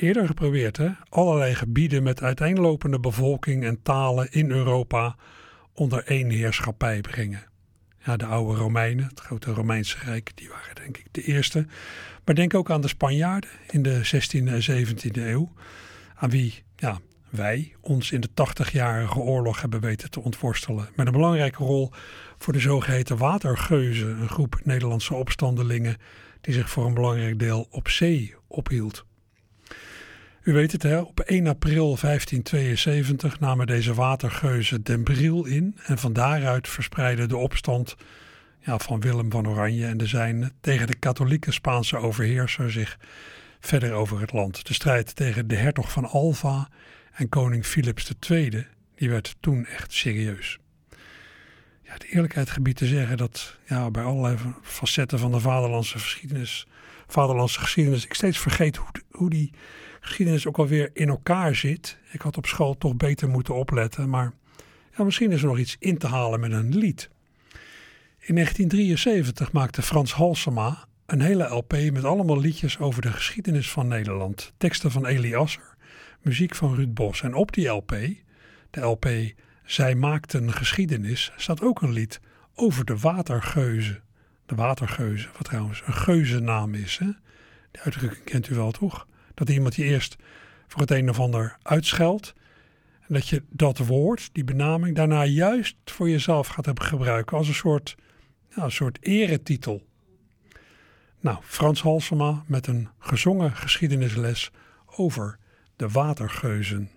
[0.00, 0.88] eerder geprobeerd, hè?
[1.08, 5.16] Allerlei gebieden met uiteenlopende bevolking en talen in Europa
[5.72, 7.42] onder één heerschappij brengen.
[8.04, 11.66] Ja, de oude Romeinen, het grote Romeinse Rijk, die waren denk ik de eerste.
[12.24, 15.52] Maar denk ook aan de Spanjaarden in de 16e en 17e eeuw,
[16.14, 20.88] aan wie ja, wij ons in de 80-jarige oorlog hebben weten te ontworstelen.
[20.94, 21.90] Met een belangrijke rol
[22.38, 25.96] voor de zogeheten watergeuzen, een groep Nederlandse opstandelingen
[26.40, 29.08] die zich voor een belangrijk deel op zee ophield.
[30.42, 30.98] U weet het, hè?
[30.98, 37.36] op 1 april 1572 namen deze watergeuzen Den Briel in en van daaruit verspreidde de
[37.36, 37.96] opstand
[38.58, 42.98] ja, van Willem van Oranje en de zijnen tegen de katholieke Spaanse overheerser zich
[43.60, 44.66] verder over het land.
[44.66, 46.68] De strijd tegen de hertog van Alva
[47.12, 50.58] en koning Philips II, die werd toen echt serieus.
[51.82, 56.66] Ja, de eerlijkheid gebied te zeggen dat ja, bij allerlei facetten van de vaderlandse geschiedenis,
[57.06, 59.52] vaderlandse geschiedenis, ik steeds vergeet hoe, hoe die
[60.00, 61.98] geschiedenis ook alweer in elkaar zit.
[62.10, 64.32] Ik had op school toch beter moeten opletten, maar
[64.96, 67.10] ja, misschien is er nog iets in te halen met een lied.
[68.18, 73.88] In 1973 maakte Frans Halsema een hele LP met allemaal liedjes over de geschiedenis van
[73.88, 74.52] Nederland.
[74.56, 75.76] Teksten van Elie Asser,
[76.22, 77.22] muziek van Ruud Bos.
[77.22, 77.96] En op die LP,
[78.70, 79.08] de LP
[79.64, 82.20] Zij maakten geschiedenis, staat ook een lied
[82.54, 84.02] over de watergeuzen.
[84.46, 86.98] De watergeuzen, wat trouwens een geuzennaam is.
[86.98, 87.06] Hè?
[87.70, 89.06] Die uitdrukking kent u wel toch?
[89.40, 90.16] Dat iemand je eerst
[90.66, 92.34] voor het een of ander uitscheldt.
[93.00, 97.54] En dat je dat woord, die benaming, daarna juist voor jezelf gaat gebruiken als een
[97.54, 97.96] soort,
[98.50, 99.82] een soort eretitel.
[101.20, 104.50] Nou, Frans Halsema met een gezongen geschiedenisles
[104.86, 105.38] over
[105.76, 106.90] de watergeuzen.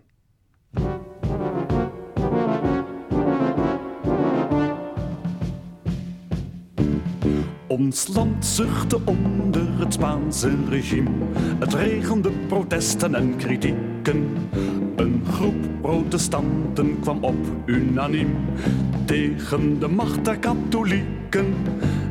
[7.74, 11.10] Ons land zuchtte onder het Spaanse regime.
[11.60, 14.50] Het regende protesten en kritieken.
[14.96, 18.36] Een groep protestanten kwam op unaniem
[19.06, 21.56] tegen de macht der katholieken.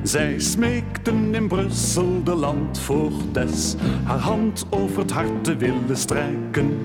[0.03, 6.81] Zij smeekten in Brussel de landvoogdes haar hand over het hart te willen strijken.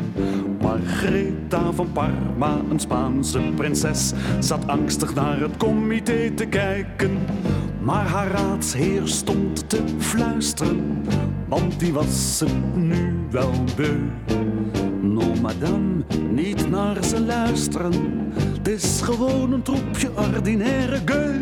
[0.62, 7.18] Margreta van Parma, een Spaanse prinses, zat angstig naar het comité te kijken.
[7.88, 11.04] Maar haar raadsheer stond te fluisteren,
[11.48, 13.98] want die was het nu wel beu.
[15.02, 17.94] No madame, niet naar ze luisteren,
[18.34, 21.36] het is gewoon een troepje ordinaire geu.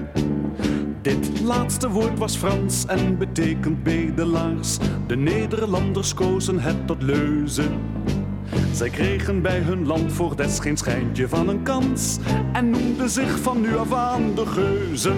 [1.02, 4.78] Dit laatste woord was Frans en betekent bedelaars.
[5.08, 7.64] De Nederlanders kozen het tot leuze.
[8.72, 12.18] Zij kregen bij hun land voor des geen schijntje van een kans
[12.54, 15.18] en noemden zich van nu af aan de geuzen.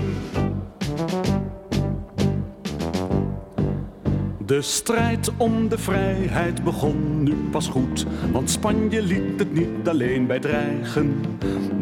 [4.46, 10.28] De strijd om de vrijheid begon nu pas goed, want Spanje liet het niet alleen
[10.28, 11.22] bij dreigen.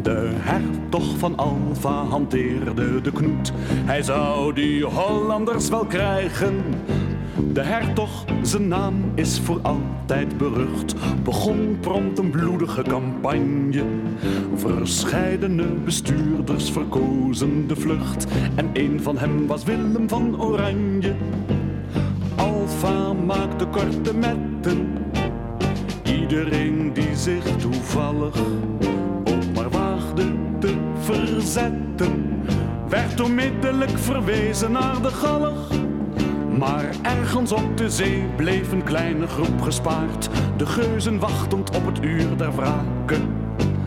[0.01, 6.63] De hertog van Alva hanteerde de knoet, hij zou die Hollanders wel krijgen.
[7.55, 13.83] De hertog, zijn naam is voor altijd berucht, begon prompt een bloedige campagne.
[14.55, 21.13] Verscheidene bestuurders verkozen de vlucht en een van hem was Willem van Oranje.
[22.35, 24.97] Alfa maakte korte metten.
[26.03, 28.37] Iedereen die zich toevallig
[29.23, 30.25] ook maar waagde
[30.59, 32.41] te verzetten,
[32.89, 35.84] werd onmiddellijk verwezen naar de galg.
[36.57, 42.03] Maar ergens op de zee bleef een kleine groep gespaard, de geuzen wachtend op het
[42.03, 43.27] uur der wraken.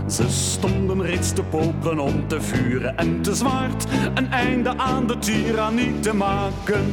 [0.07, 5.19] Ze stonden reeds te popelen om te vuren en te zwaard een einde aan de
[5.19, 6.93] tirannie te maken.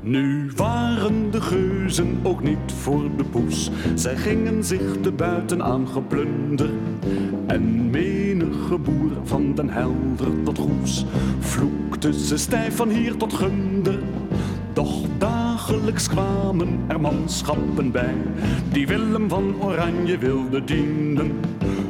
[0.00, 3.70] Nu waren de geuzen ook niet voor de poes.
[3.94, 6.70] Zij gingen zich de buiten aan geplunder.
[7.46, 8.05] En menige
[8.74, 11.04] boer van den Helder tot Goes
[11.38, 13.98] vloekte ze stijf van hier tot Gunder.
[14.72, 18.14] Doch dagelijks kwamen er manschappen bij
[18.72, 21.32] die Willem van Oranje wilde dienen.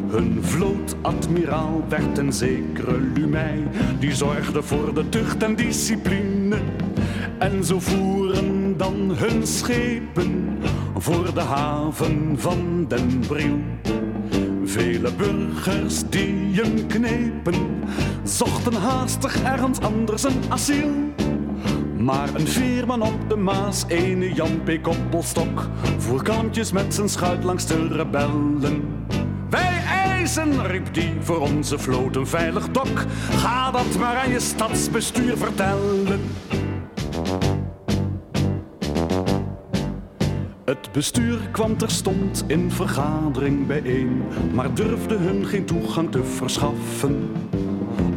[0.09, 3.63] Hun vlootadmiraal werd een zekere Lumey,
[3.99, 6.57] die zorgde voor de tucht en discipline.
[7.39, 10.59] En zo voeren dan hun schepen
[10.97, 13.59] voor de haven van Den Briel.
[14.77, 17.83] Vele burgers die hem knepen,
[18.25, 20.91] zochten haastig ergens anders een asiel.
[21.99, 24.83] Maar een veerman op de Maas, ene Jan P.
[24.83, 25.69] Koppelstok,
[25.99, 29.05] voer kalmpjes met zijn schuit langs de rebellen.
[29.51, 33.05] Wij eisen, riep die, voor onze vloot een veilig dok.
[33.31, 36.21] Ga dat maar aan je stadsbestuur vertellen.
[40.67, 47.31] Het bestuur kwam terstond in vergadering bijeen, maar durfde hun geen toegang te verschaffen.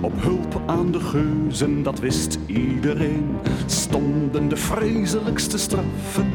[0.01, 3.35] Op hulp aan de geuzen, dat wist iedereen,
[3.65, 6.31] stonden de vreselijkste straffen.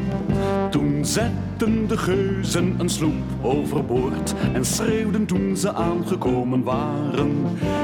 [0.69, 7.31] Toen zetten de geuzen een sloep overboord en schreeuwden toen ze aangekomen waren.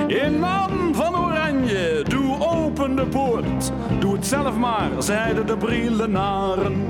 [0.08, 3.72] In naam van Oranje, doe open de poort.
[4.00, 6.86] Doe het zelf maar, zeiden de brillenaren.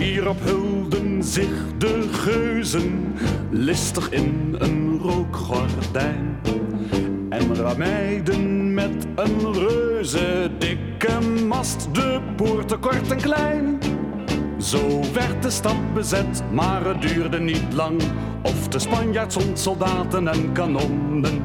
[0.00, 3.14] Hierop hulden zich de geuzen,
[3.50, 6.40] listig in een rookgordijn.
[7.28, 13.78] En rameiden met een reuze dikke mast de poorten kort en klein.
[14.58, 18.02] Zo werd de stad bezet, maar het duurde niet lang.
[18.42, 21.42] Of de Spanjaard zond soldaten en kanonnen.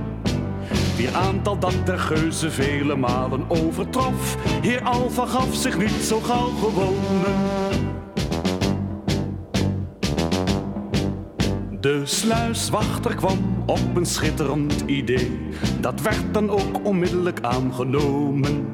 [0.98, 4.38] Wier aantal dat der geuzen vele malen overtrof.
[4.62, 7.85] Heer Alfa gaf zich niet zo gauw gewonnen.
[11.86, 15.40] De sluiswachter kwam op een schitterend idee.
[15.80, 18.68] Dat werd dan ook onmiddellijk aangenomen.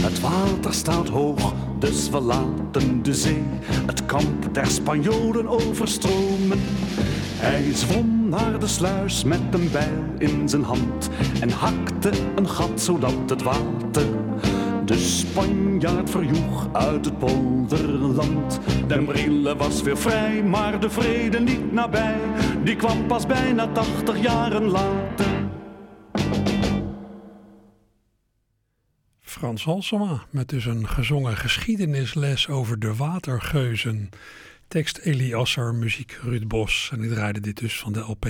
[0.00, 3.42] Het water staat hoog, dus we laten de zee
[3.86, 6.58] het kamp der Spanjolen overstromen.
[7.38, 11.08] Hij zwom naar de sluis met een bijl in zijn hand
[11.40, 14.06] en hakte een gat zodat het water
[14.86, 18.60] de Spanjaard verjoeg uit het polderland.
[18.86, 22.20] Den Brille was weer vrij, maar de vrede niet nabij.
[22.64, 25.26] Die kwam pas bijna tachtig jaren later.
[29.20, 34.08] Frans Halsema met dus een gezongen geschiedenisles over de watergeuzen.
[34.68, 36.90] Tekst Elie Asser, muziek Ruud Bos.
[36.92, 38.26] En ik draaide dit dus van de LP.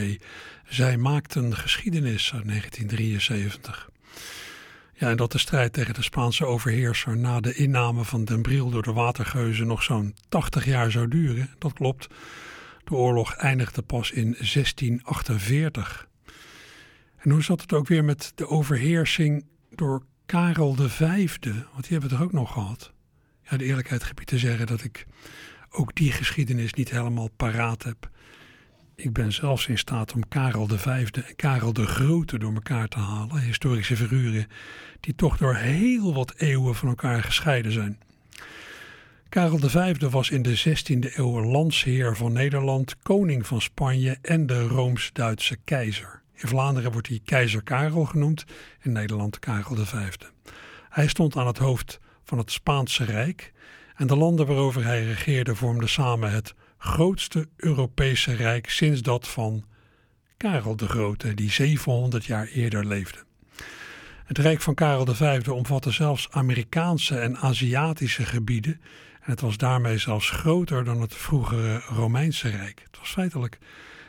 [0.68, 3.88] Zij maakten geschiedenis uit 1973.
[4.98, 8.70] Ja, en dat de strijd tegen de Spaanse overheerser na de inname van Den Briel
[8.70, 12.06] door de watergeuzen nog zo'n 80 jaar zou duren, dat klopt.
[12.84, 16.08] De oorlog eindigde pas in 1648.
[17.16, 20.98] En hoe zat het ook weer met de overheersing door Karel V?
[21.00, 22.92] Want die hebben we toch ook nog gehad?
[23.42, 25.06] Ja, de eerlijkheid gebied te zeggen dat ik
[25.70, 28.10] ook die geschiedenis niet helemaal paraat heb.
[28.96, 32.98] Ik ben zelfs in staat om Karel V en Karel de Grote door elkaar te
[32.98, 33.40] halen.
[33.40, 34.46] Historische figuren
[35.00, 37.98] die toch door heel wat eeuwen van elkaar gescheiden zijn.
[39.28, 44.62] Karel V was in de 16e eeuw landsheer van Nederland, koning van Spanje en de
[44.62, 46.22] Rooms-Duitse keizer.
[46.34, 48.44] In Vlaanderen wordt hij keizer Karel genoemd,
[48.82, 49.94] in Nederland Karel V.
[50.88, 53.52] Hij stond aan het hoofd van het Spaanse Rijk
[53.94, 56.54] en de landen waarover hij regeerde vormden samen het
[56.86, 59.64] grootste Europese rijk sinds dat van
[60.36, 63.18] Karel de Grote, die 700 jaar eerder leefde.
[64.24, 68.80] Het rijk van Karel V omvatte zelfs Amerikaanse en Aziatische gebieden
[69.20, 72.80] en het was daarmee zelfs groter dan het vroegere Romeinse Rijk.
[72.82, 73.58] Het was feitelijk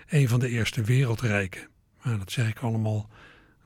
[0.07, 1.67] een van de eerste wereldrijken.
[2.01, 3.09] Maar dat zeg ik allemaal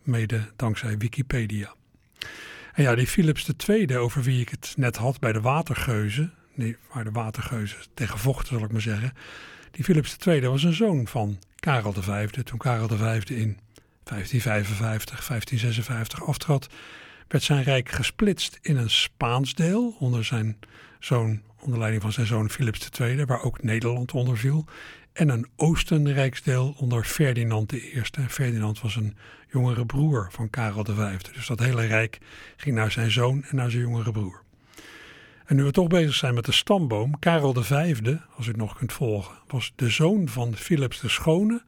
[0.04, 1.76] mede dankzij Wikipedia.
[2.74, 6.78] En ja, die Philips II, over wie ik het net had bij de watergeuzen, nee,
[6.94, 9.14] waar de watergeuzen tegen vochten, zal ik maar zeggen.
[9.72, 12.30] Die Philips II was een zoon van Karel V.
[12.30, 13.60] Toen Karel V in
[14.04, 16.68] 1555, 1556 aftrad,
[17.28, 20.58] werd zijn rijk gesplitst in een Spaans deel onder zijn
[21.00, 24.66] zoon, onder leiding van zijn zoon Philips II, waar ook Nederland onder viel,
[25.14, 28.02] en een Oostenrijksdeel onder Ferdinand I.
[28.28, 31.18] Ferdinand was een jongere broer van Karel V.
[31.18, 32.18] Dus dat hele rijk
[32.58, 34.41] ging naar zijn zoon en naar zijn jongere broer.
[35.52, 37.72] En nu we toch bezig zijn met de stamboom, Karel V,
[38.36, 41.64] als u het nog kunt volgen, was de zoon van Philips de Schone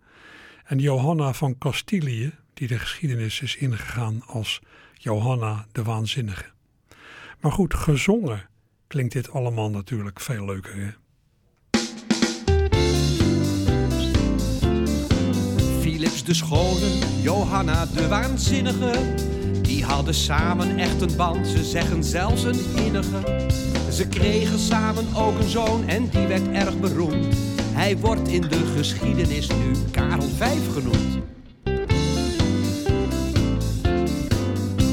[0.64, 4.62] en Johanna van Castilië, die de geschiedenis is ingegaan als
[4.94, 6.46] Johanna de Waanzinnige.
[7.40, 8.50] Maar goed, gezongen
[8.88, 10.98] klinkt dit allemaal natuurlijk veel leuker.
[15.80, 19.16] Philips de Schone, Johanna de Waanzinnige,
[19.84, 23.48] die hadden samen echt een band, ze zeggen zelfs een innige.
[23.92, 27.36] Ze kregen samen ook een zoon en die werd erg beroemd.
[27.72, 31.24] Hij wordt in de geschiedenis nu Karel V genoemd.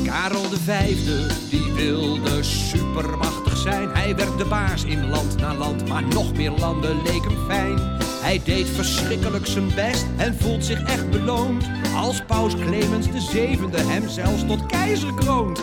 [0.05, 3.89] Karel de Vijfde, die wilde supermachtig zijn.
[3.89, 7.79] Hij werd de baas in land na land, maar nog meer landen leek hem fijn.
[8.21, 11.71] Hij deed verschrikkelijk zijn best en voelt zich echt beloond.
[11.97, 15.61] Als paus Clemens de zevende hem zelfs tot keizer kroont.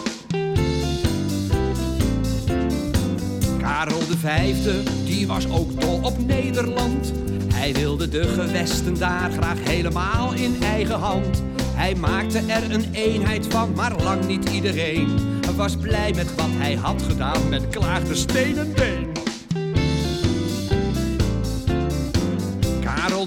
[3.58, 7.14] Karel de Vijfde, die was ook dol op Nederland.
[7.54, 11.44] Hij wilde de gewesten daar graag helemaal in eigen hand.
[11.76, 16.74] Hij maakte er een eenheid van, maar lang niet iedereen was blij met wat hij
[16.74, 19.07] had gedaan met klaagde steen en been.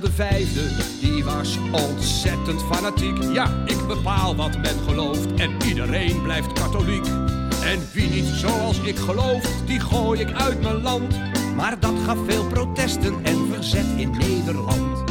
[0.01, 0.61] De Vijfde,
[1.01, 3.23] die was ontzettend fanatiek.
[3.33, 7.07] Ja, ik bepaal wat men gelooft en iedereen blijft katholiek.
[7.65, 11.19] En wie niet zoals ik gelooft, die gooi ik uit mijn land.
[11.57, 15.11] Maar dat gaf veel protesten en verzet in Nederland.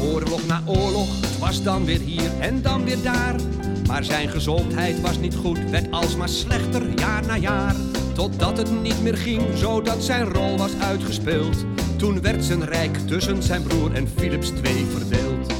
[0.00, 1.08] Oorlog na oorlog,
[1.38, 3.34] was dan weer hier en dan weer daar.
[3.86, 7.74] Maar zijn gezondheid was niet goed, werd alsmaar slechter jaar na jaar.
[8.14, 11.64] Totdat het niet meer ging, zodat zijn rol was uitgespeeld.
[11.98, 15.52] Toen werd zijn rijk tussen zijn broer en Philips II verdeeld.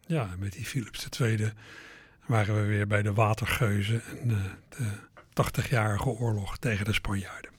[0.00, 1.52] Ja, met die Philips II
[2.26, 4.36] waren we weer bij de watergeuzen en uh,
[5.32, 7.50] de 80-jarige oorlog tegen de Spanjaarden.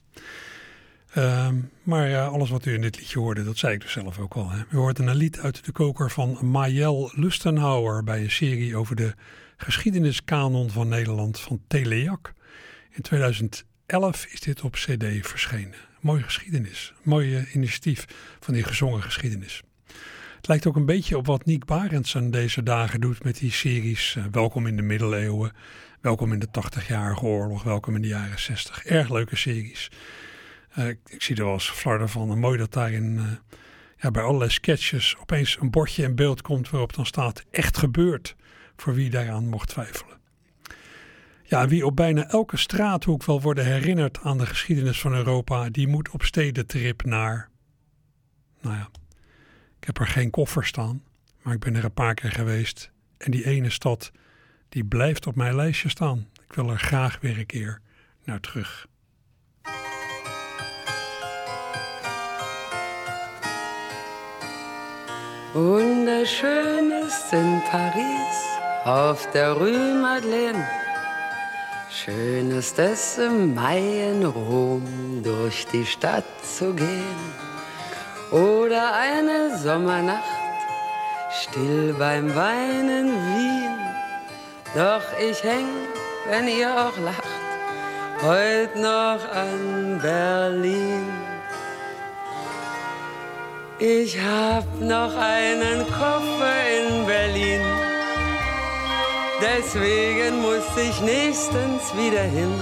[1.17, 1.49] Uh,
[1.83, 4.33] maar ja, alles wat u in dit liedje hoorde, dat zei ik dus zelf ook
[4.33, 4.49] al.
[4.49, 4.59] Hè.
[4.69, 9.13] U hoorde een lied uit de koker van Majel Lustenhouwer bij een serie over de
[9.57, 12.33] geschiedeniskanon van Nederland van Teleak.
[12.91, 15.75] In 2011 is dit op CD verschenen.
[15.99, 18.05] Mooie geschiedenis, mooie initiatief
[18.39, 19.61] van die gezongen geschiedenis.
[20.35, 24.15] Het lijkt ook een beetje op wat Niek Barendsen deze dagen doet met die series.
[24.15, 25.51] Uh, welkom in de middeleeuwen,
[26.01, 28.85] welkom in de 80-jarige oorlog, welkom in de jaren 60.
[28.85, 29.91] Erg leuke series.
[30.77, 32.39] Uh, ik, zie er wel eens flarden van.
[32.39, 33.23] Mooi dat daarin uh,
[33.97, 38.35] ja, bij allerlei sketches opeens een bordje in beeld komt waarop dan staat echt gebeurd.
[38.77, 40.17] Voor wie daaraan mocht twijfelen.
[41.43, 45.87] Ja, wie op bijna elke straathoek wil worden herinnerd aan de geschiedenis van Europa, die
[45.87, 47.49] moet op stedentrip naar.
[48.61, 48.89] Nou ja,
[49.79, 51.03] ik heb er geen koffer staan,
[51.41, 52.91] maar ik ben er een paar keer geweest.
[53.17, 54.11] En die ene stad,
[54.69, 56.27] die blijft op mijn lijstje staan.
[56.47, 57.81] Ik wil er graag weer een keer
[58.23, 58.87] naar terug.
[65.53, 70.67] Wunderschön ist in Paris auf der Rue Madeleine.
[71.89, 77.21] Schön ist es im Mai in Rom durch die Stadt zu gehen.
[78.31, 80.23] Oder eine Sommernacht
[81.41, 83.77] still beim Wein in Wien.
[84.75, 85.67] Doch ich häng,
[86.29, 87.23] wenn ihr auch lacht,
[88.21, 91.05] heute noch an Berlin.
[93.79, 97.61] Ich hab noch einen Koffer in Berlin.
[99.39, 102.53] Deswegen muss ich nächstens wieder hin.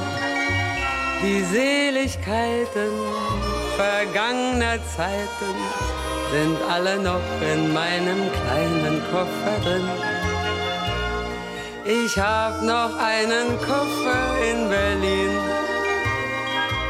[1.24, 2.92] Die Seligkeiten
[3.78, 5.56] vergangener Zeiten
[6.32, 9.90] sind alle noch in meinem kleinen Koffer drin.
[11.86, 15.32] Ich hab noch einen Koffer in Berlin.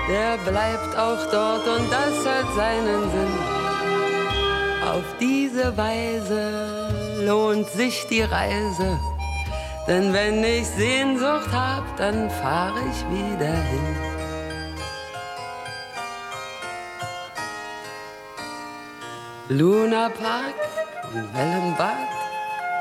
[0.10, 3.34] Der bleibt auch dort und das hat seinen Sinn.
[4.88, 9.00] Auf diese Weise lohnt sich die Reise,
[9.88, 13.98] denn wenn ich Sehnsucht hab, dann fahr ich wieder hin.
[19.48, 20.56] Luna Park
[21.14, 22.10] und Wellenbad,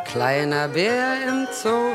[0.07, 1.93] kleiner Bär im Zoo,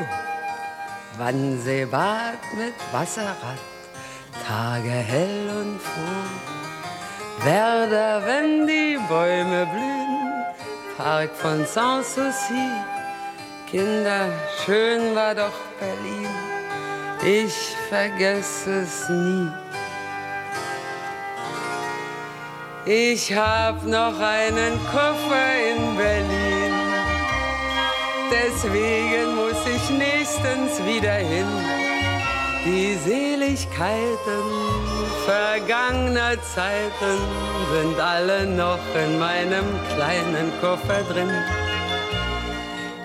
[1.17, 3.59] Wannseebad mit Wasserrad,
[4.47, 7.45] Tage hell und froh.
[7.45, 10.45] Werder, wenn die Bäume blühen,
[10.97, 12.98] Park von Sanssouci.
[13.71, 14.33] Kinder,
[14.65, 16.27] schön war doch Berlin,
[17.23, 17.53] ich
[17.87, 19.47] vergesse es nie.
[22.85, 26.73] Ich hab noch einen Koffer in Berlin,
[28.31, 31.45] deswegen muss ich nächstens wieder hin.
[32.65, 34.45] Die Seligkeiten
[35.25, 37.19] vergangener Zeiten
[37.71, 41.29] sind alle noch in meinem kleinen Koffer drin.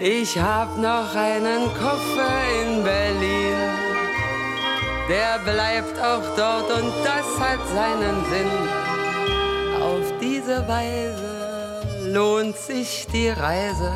[0.01, 3.55] Ich hab noch einen Koffer in Berlin,
[5.09, 8.51] der bleibt auch dort und das hat seinen Sinn.
[9.81, 13.93] Auf diese Weise lohnt sich die Reise,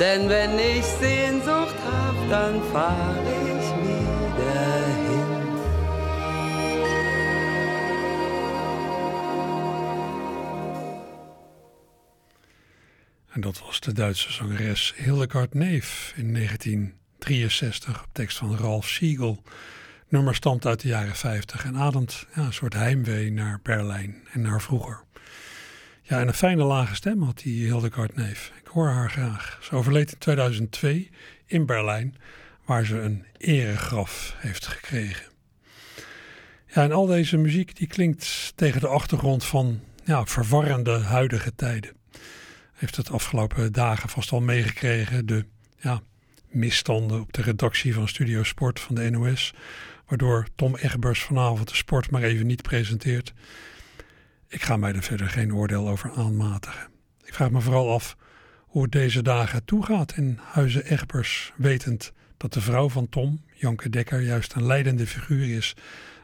[0.00, 5.05] denn wenn ich Sehnsucht hab, dann fahr ich wieder hin.
[13.36, 19.42] En dat was de Duitse zangeres Hildegard Neef in 1963 op tekst van Ralph Siegel.
[20.08, 24.40] nummer stamt uit de jaren 50 en ademt ja, een soort heimwee naar Berlijn en
[24.40, 25.04] naar vroeger.
[26.02, 28.52] Ja, en een fijne lage stem had die Hildegard Neef.
[28.60, 29.58] Ik hoor haar graag.
[29.62, 31.10] Ze overleed in 2002
[31.46, 32.16] in Berlijn,
[32.64, 35.26] waar ze een eregraf heeft gekregen.
[36.66, 41.96] Ja, en al deze muziek die klinkt tegen de achtergrond van ja, verwarrende huidige tijden.
[42.76, 45.26] Heeft het afgelopen dagen vast al meegekregen.
[45.26, 45.44] De
[45.78, 46.02] ja,
[46.48, 49.54] misstanden op de redactie van Studio Sport van de NOS.
[50.06, 53.32] Waardoor Tom Egbers vanavond de sport maar even niet presenteert.
[54.48, 56.88] Ik ga mij er verder geen oordeel over aanmatigen.
[57.24, 58.16] Ik vraag me vooral af
[58.58, 63.90] hoe het deze dagen toegaat in Huizen Egbers, wetend dat de vrouw van Tom, Janke
[63.90, 65.74] Dekker, juist een leidende figuur is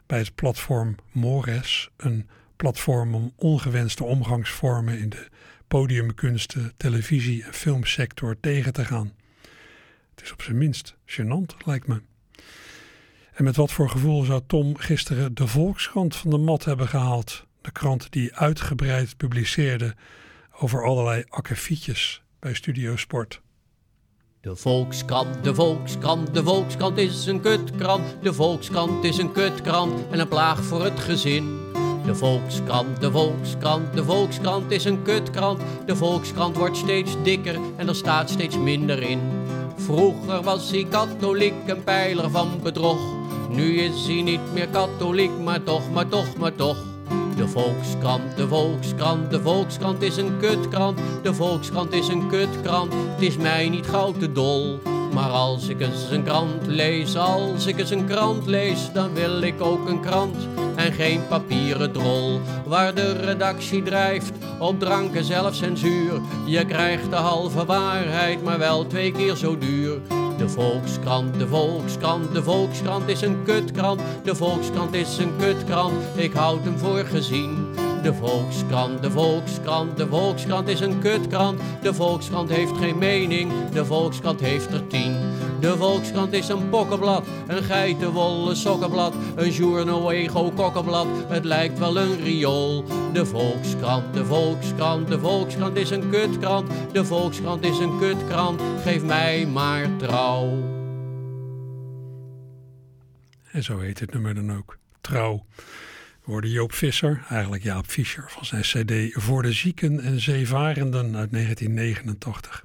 [0.06, 5.28] bij het platform Mores, een platform om ongewenste omgangsvormen in de
[5.72, 9.12] podiumkunsten, televisie en filmsector tegen te gaan.
[10.14, 12.00] Het is op zijn minst gênant, lijkt me.
[13.32, 17.46] En met wat voor gevoel zou Tom gisteren de Volkskrant van de mat hebben gehaald?
[17.60, 19.94] De krant die uitgebreid publiceerde
[20.58, 23.40] over allerlei akkefietjes bij Studio Sport.
[24.40, 28.22] De Volkskrant, de Volkskrant, de Volkskrant is een kutkrant.
[28.22, 31.60] De Volkskrant is een kutkrant en een plaag voor het gezin.
[32.04, 35.60] De Volkskrant, de Volkskrant, de Volkskrant is een kutkrant.
[35.86, 39.20] De Volkskrant wordt steeds dikker en er staat steeds minder in.
[39.76, 42.98] Vroeger was hij katholiek, een pijler van bedrog.
[43.50, 46.76] Nu is hij niet meer katholiek, maar toch, maar toch, maar toch.
[47.36, 50.98] De Volkskrant, de Volkskrant, de Volkskrant is een kutkrant.
[51.22, 54.80] De Volkskrant is een kutkrant, het is mij niet gauw te dol.
[55.12, 59.42] Maar als ik eens een krant lees, als ik eens een krant lees, dan wil
[59.42, 60.36] ik ook een krant
[60.76, 62.40] en geen papieren drol.
[62.66, 66.20] Waar de redactie drijft op drank en zelfcensuur.
[66.46, 69.98] Je krijgt de halve waarheid, maar wel twee keer zo duur.
[70.38, 74.00] De Volkskrant, de Volkskrant, de Volkskrant is een kutkrant.
[74.24, 77.74] De Volkskrant is een kutkrant, ik houd hem voor gezien.
[78.02, 81.60] De Volkskrant, de Volkskrant, de Volkskrant is een kutkrant.
[81.82, 85.16] De Volkskrant heeft geen mening, de Volkskrant heeft er tien.
[85.60, 91.06] De Volkskrant is een pokkenblad, een geitenwolle sokkenblad, een journo-ego kokkenblad.
[91.28, 92.84] Het lijkt wel een riool.
[93.12, 96.70] De Volkskrant, de Volkskrant, de Volkskrant is een kutkrant.
[96.92, 100.48] De Volkskrant is een kutkrant, geef mij maar trouw.
[103.52, 104.78] En zo heet het nummer dan ook.
[105.00, 105.44] Trouw.
[106.24, 111.16] We hoorden Joop Visser, eigenlijk Jaap Fischer, van zijn cd Voor de Zieken en Zeevarenden
[111.16, 112.64] uit 1989.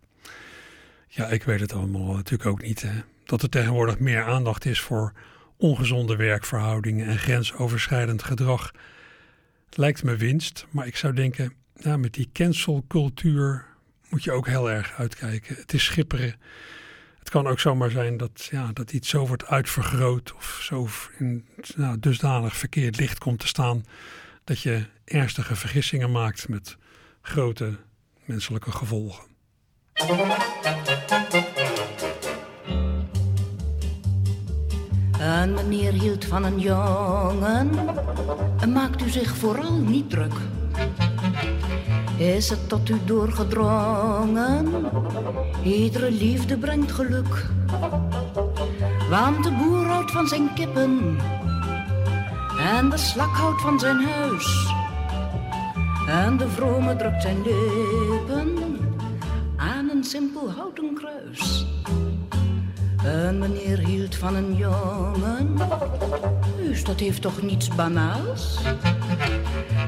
[1.07, 2.81] Ja, ik weet het allemaal natuurlijk ook niet.
[2.81, 3.01] Hè?
[3.25, 5.13] Dat er tegenwoordig meer aandacht is voor
[5.57, 8.71] ongezonde werkverhoudingen en grensoverschrijdend gedrag.
[9.69, 13.65] Lijkt me winst, maar ik zou denken, ja, met die cancelcultuur
[14.09, 15.55] moet je ook heel erg uitkijken.
[15.55, 16.35] Het is schipperen.
[17.27, 21.45] Het kan ook zomaar zijn dat, ja, dat iets zo wordt uitvergroot of zo in
[21.75, 23.85] nou, dusdanig verkeerd licht komt te staan
[24.43, 26.77] dat je ernstige vergissingen maakt met
[27.21, 27.77] grote
[28.25, 29.23] menselijke gevolgen.
[35.19, 37.71] Een meneer hield van een jongen,
[38.59, 40.33] en maakt u zich vooral niet druk.
[42.17, 44.85] Is het tot u doorgedrongen?
[45.63, 47.45] Iedere liefde brengt geluk.
[49.09, 51.17] Want de boer houdt van zijn kippen
[52.59, 54.73] en de slak houdt van zijn huis.
[56.07, 58.77] En de vrome drukt zijn lippen
[59.55, 61.65] aan een simpel houten kruis.
[63.05, 65.57] Een meneer hield van een jongen,
[66.57, 68.59] dus dat heeft toch niets banaals?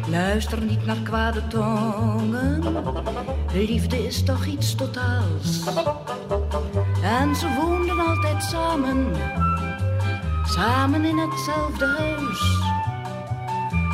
[0.10, 2.64] Luister niet naar kwade tongen,
[3.54, 5.64] liefde is toch iets totaals.
[7.04, 9.06] En ze woonden altijd samen,
[10.44, 12.58] samen in hetzelfde huis.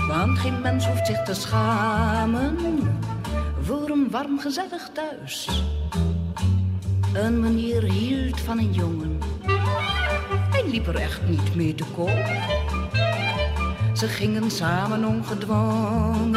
[0.08, 2.58] Want geen mens hoeft zich te schamen
[3.62, 5.64] voor een warm gezellig thuis.
[7.14, 9.20] Een meneer hield van een jongen.
[10.52, 12.24] Hij liep er echt niet mee te koop.
[13.96, 16.36] Ze gingen samen ongedwongen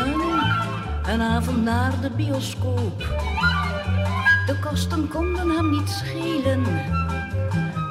[1.07, 2.99] een avond naar de bioscoop.
[4.47, 6.63] De kosten konden hem niet schelen,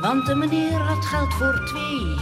[0.02, 2.16] want de meneer had geld voor twee.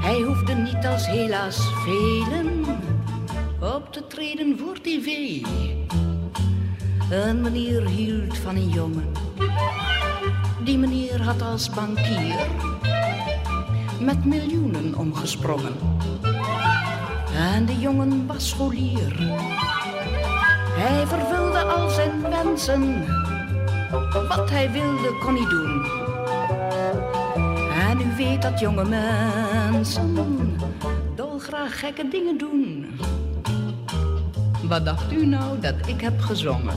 [0.00, 2.64] Hij hoefde niet als helaas velen
[3.60, 5.40] op te treden voor tv.
[7.10, 9.12] Een meneer hield van een jongen.
[10.64, 12.36] Die meneer had als bankier
[14.04, 15.72] met miljoenen omgesprongen.
[17.36, 19.16] En de jongen was scholier.
[20.76, 23.04] Hij vervulde al zijn wensen.
[24.28, 25.84] Wat hij wilde kon hij doen.
[27.90, 30.56] En u weet dat jonge mensen
[31.14, 32.86] dolgraag gekke dingen doen.
[34.68, 36.76] Wat dacht u nou dat ik heb gezongen?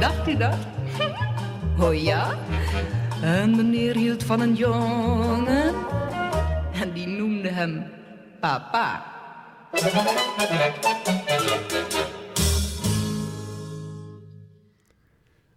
[0.00, 0.56] Dacht u dat?
[1.78, 2.34] Oh ja?
[3.22, 5.74] En meneer hield van een jongen
[6.72, 7.84] en die noemde hem
[8.40, 9.04] papa.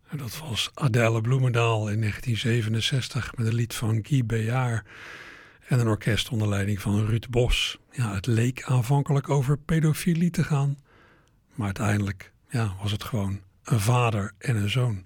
[0.10, 4.86] En dat was Adèle Bloemendaal in 1967 met een lied van Guy Béard
[5.68, 7.80] en een orkest onder leiding van Ruud Bos.
[7.92, 10.78] Ja, het leek aanvankelijk over pedofilie te gaan,
[11.54, 15.04] maar uiteindelijk ja, was het gewoon een vader en een zoon.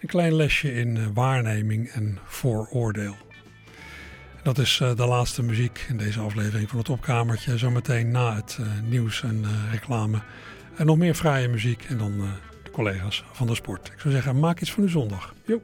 [0.00, 3.16] Een klein lesje in eh, waarneming en vooroordeel.
[4.42, 7.58] Dat is uh, de laatste muziek in deze aflevering van het Opkamertje.
[7.58, 10.18] Zometeen na het uh, nieuws en reclame.
[10.76, 12.18] En nog meer fraaie muziek en dan
[12.62, 13.90] de collega's van de sport.
[13.94, 15.34] Ik zou zeggen, maak iets van uw zondag.
[15.44, 15.60] Jo.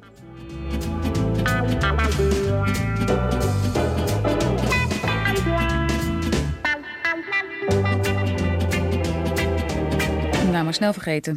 [10.51, 11.37] Nou, maar snel vergeten.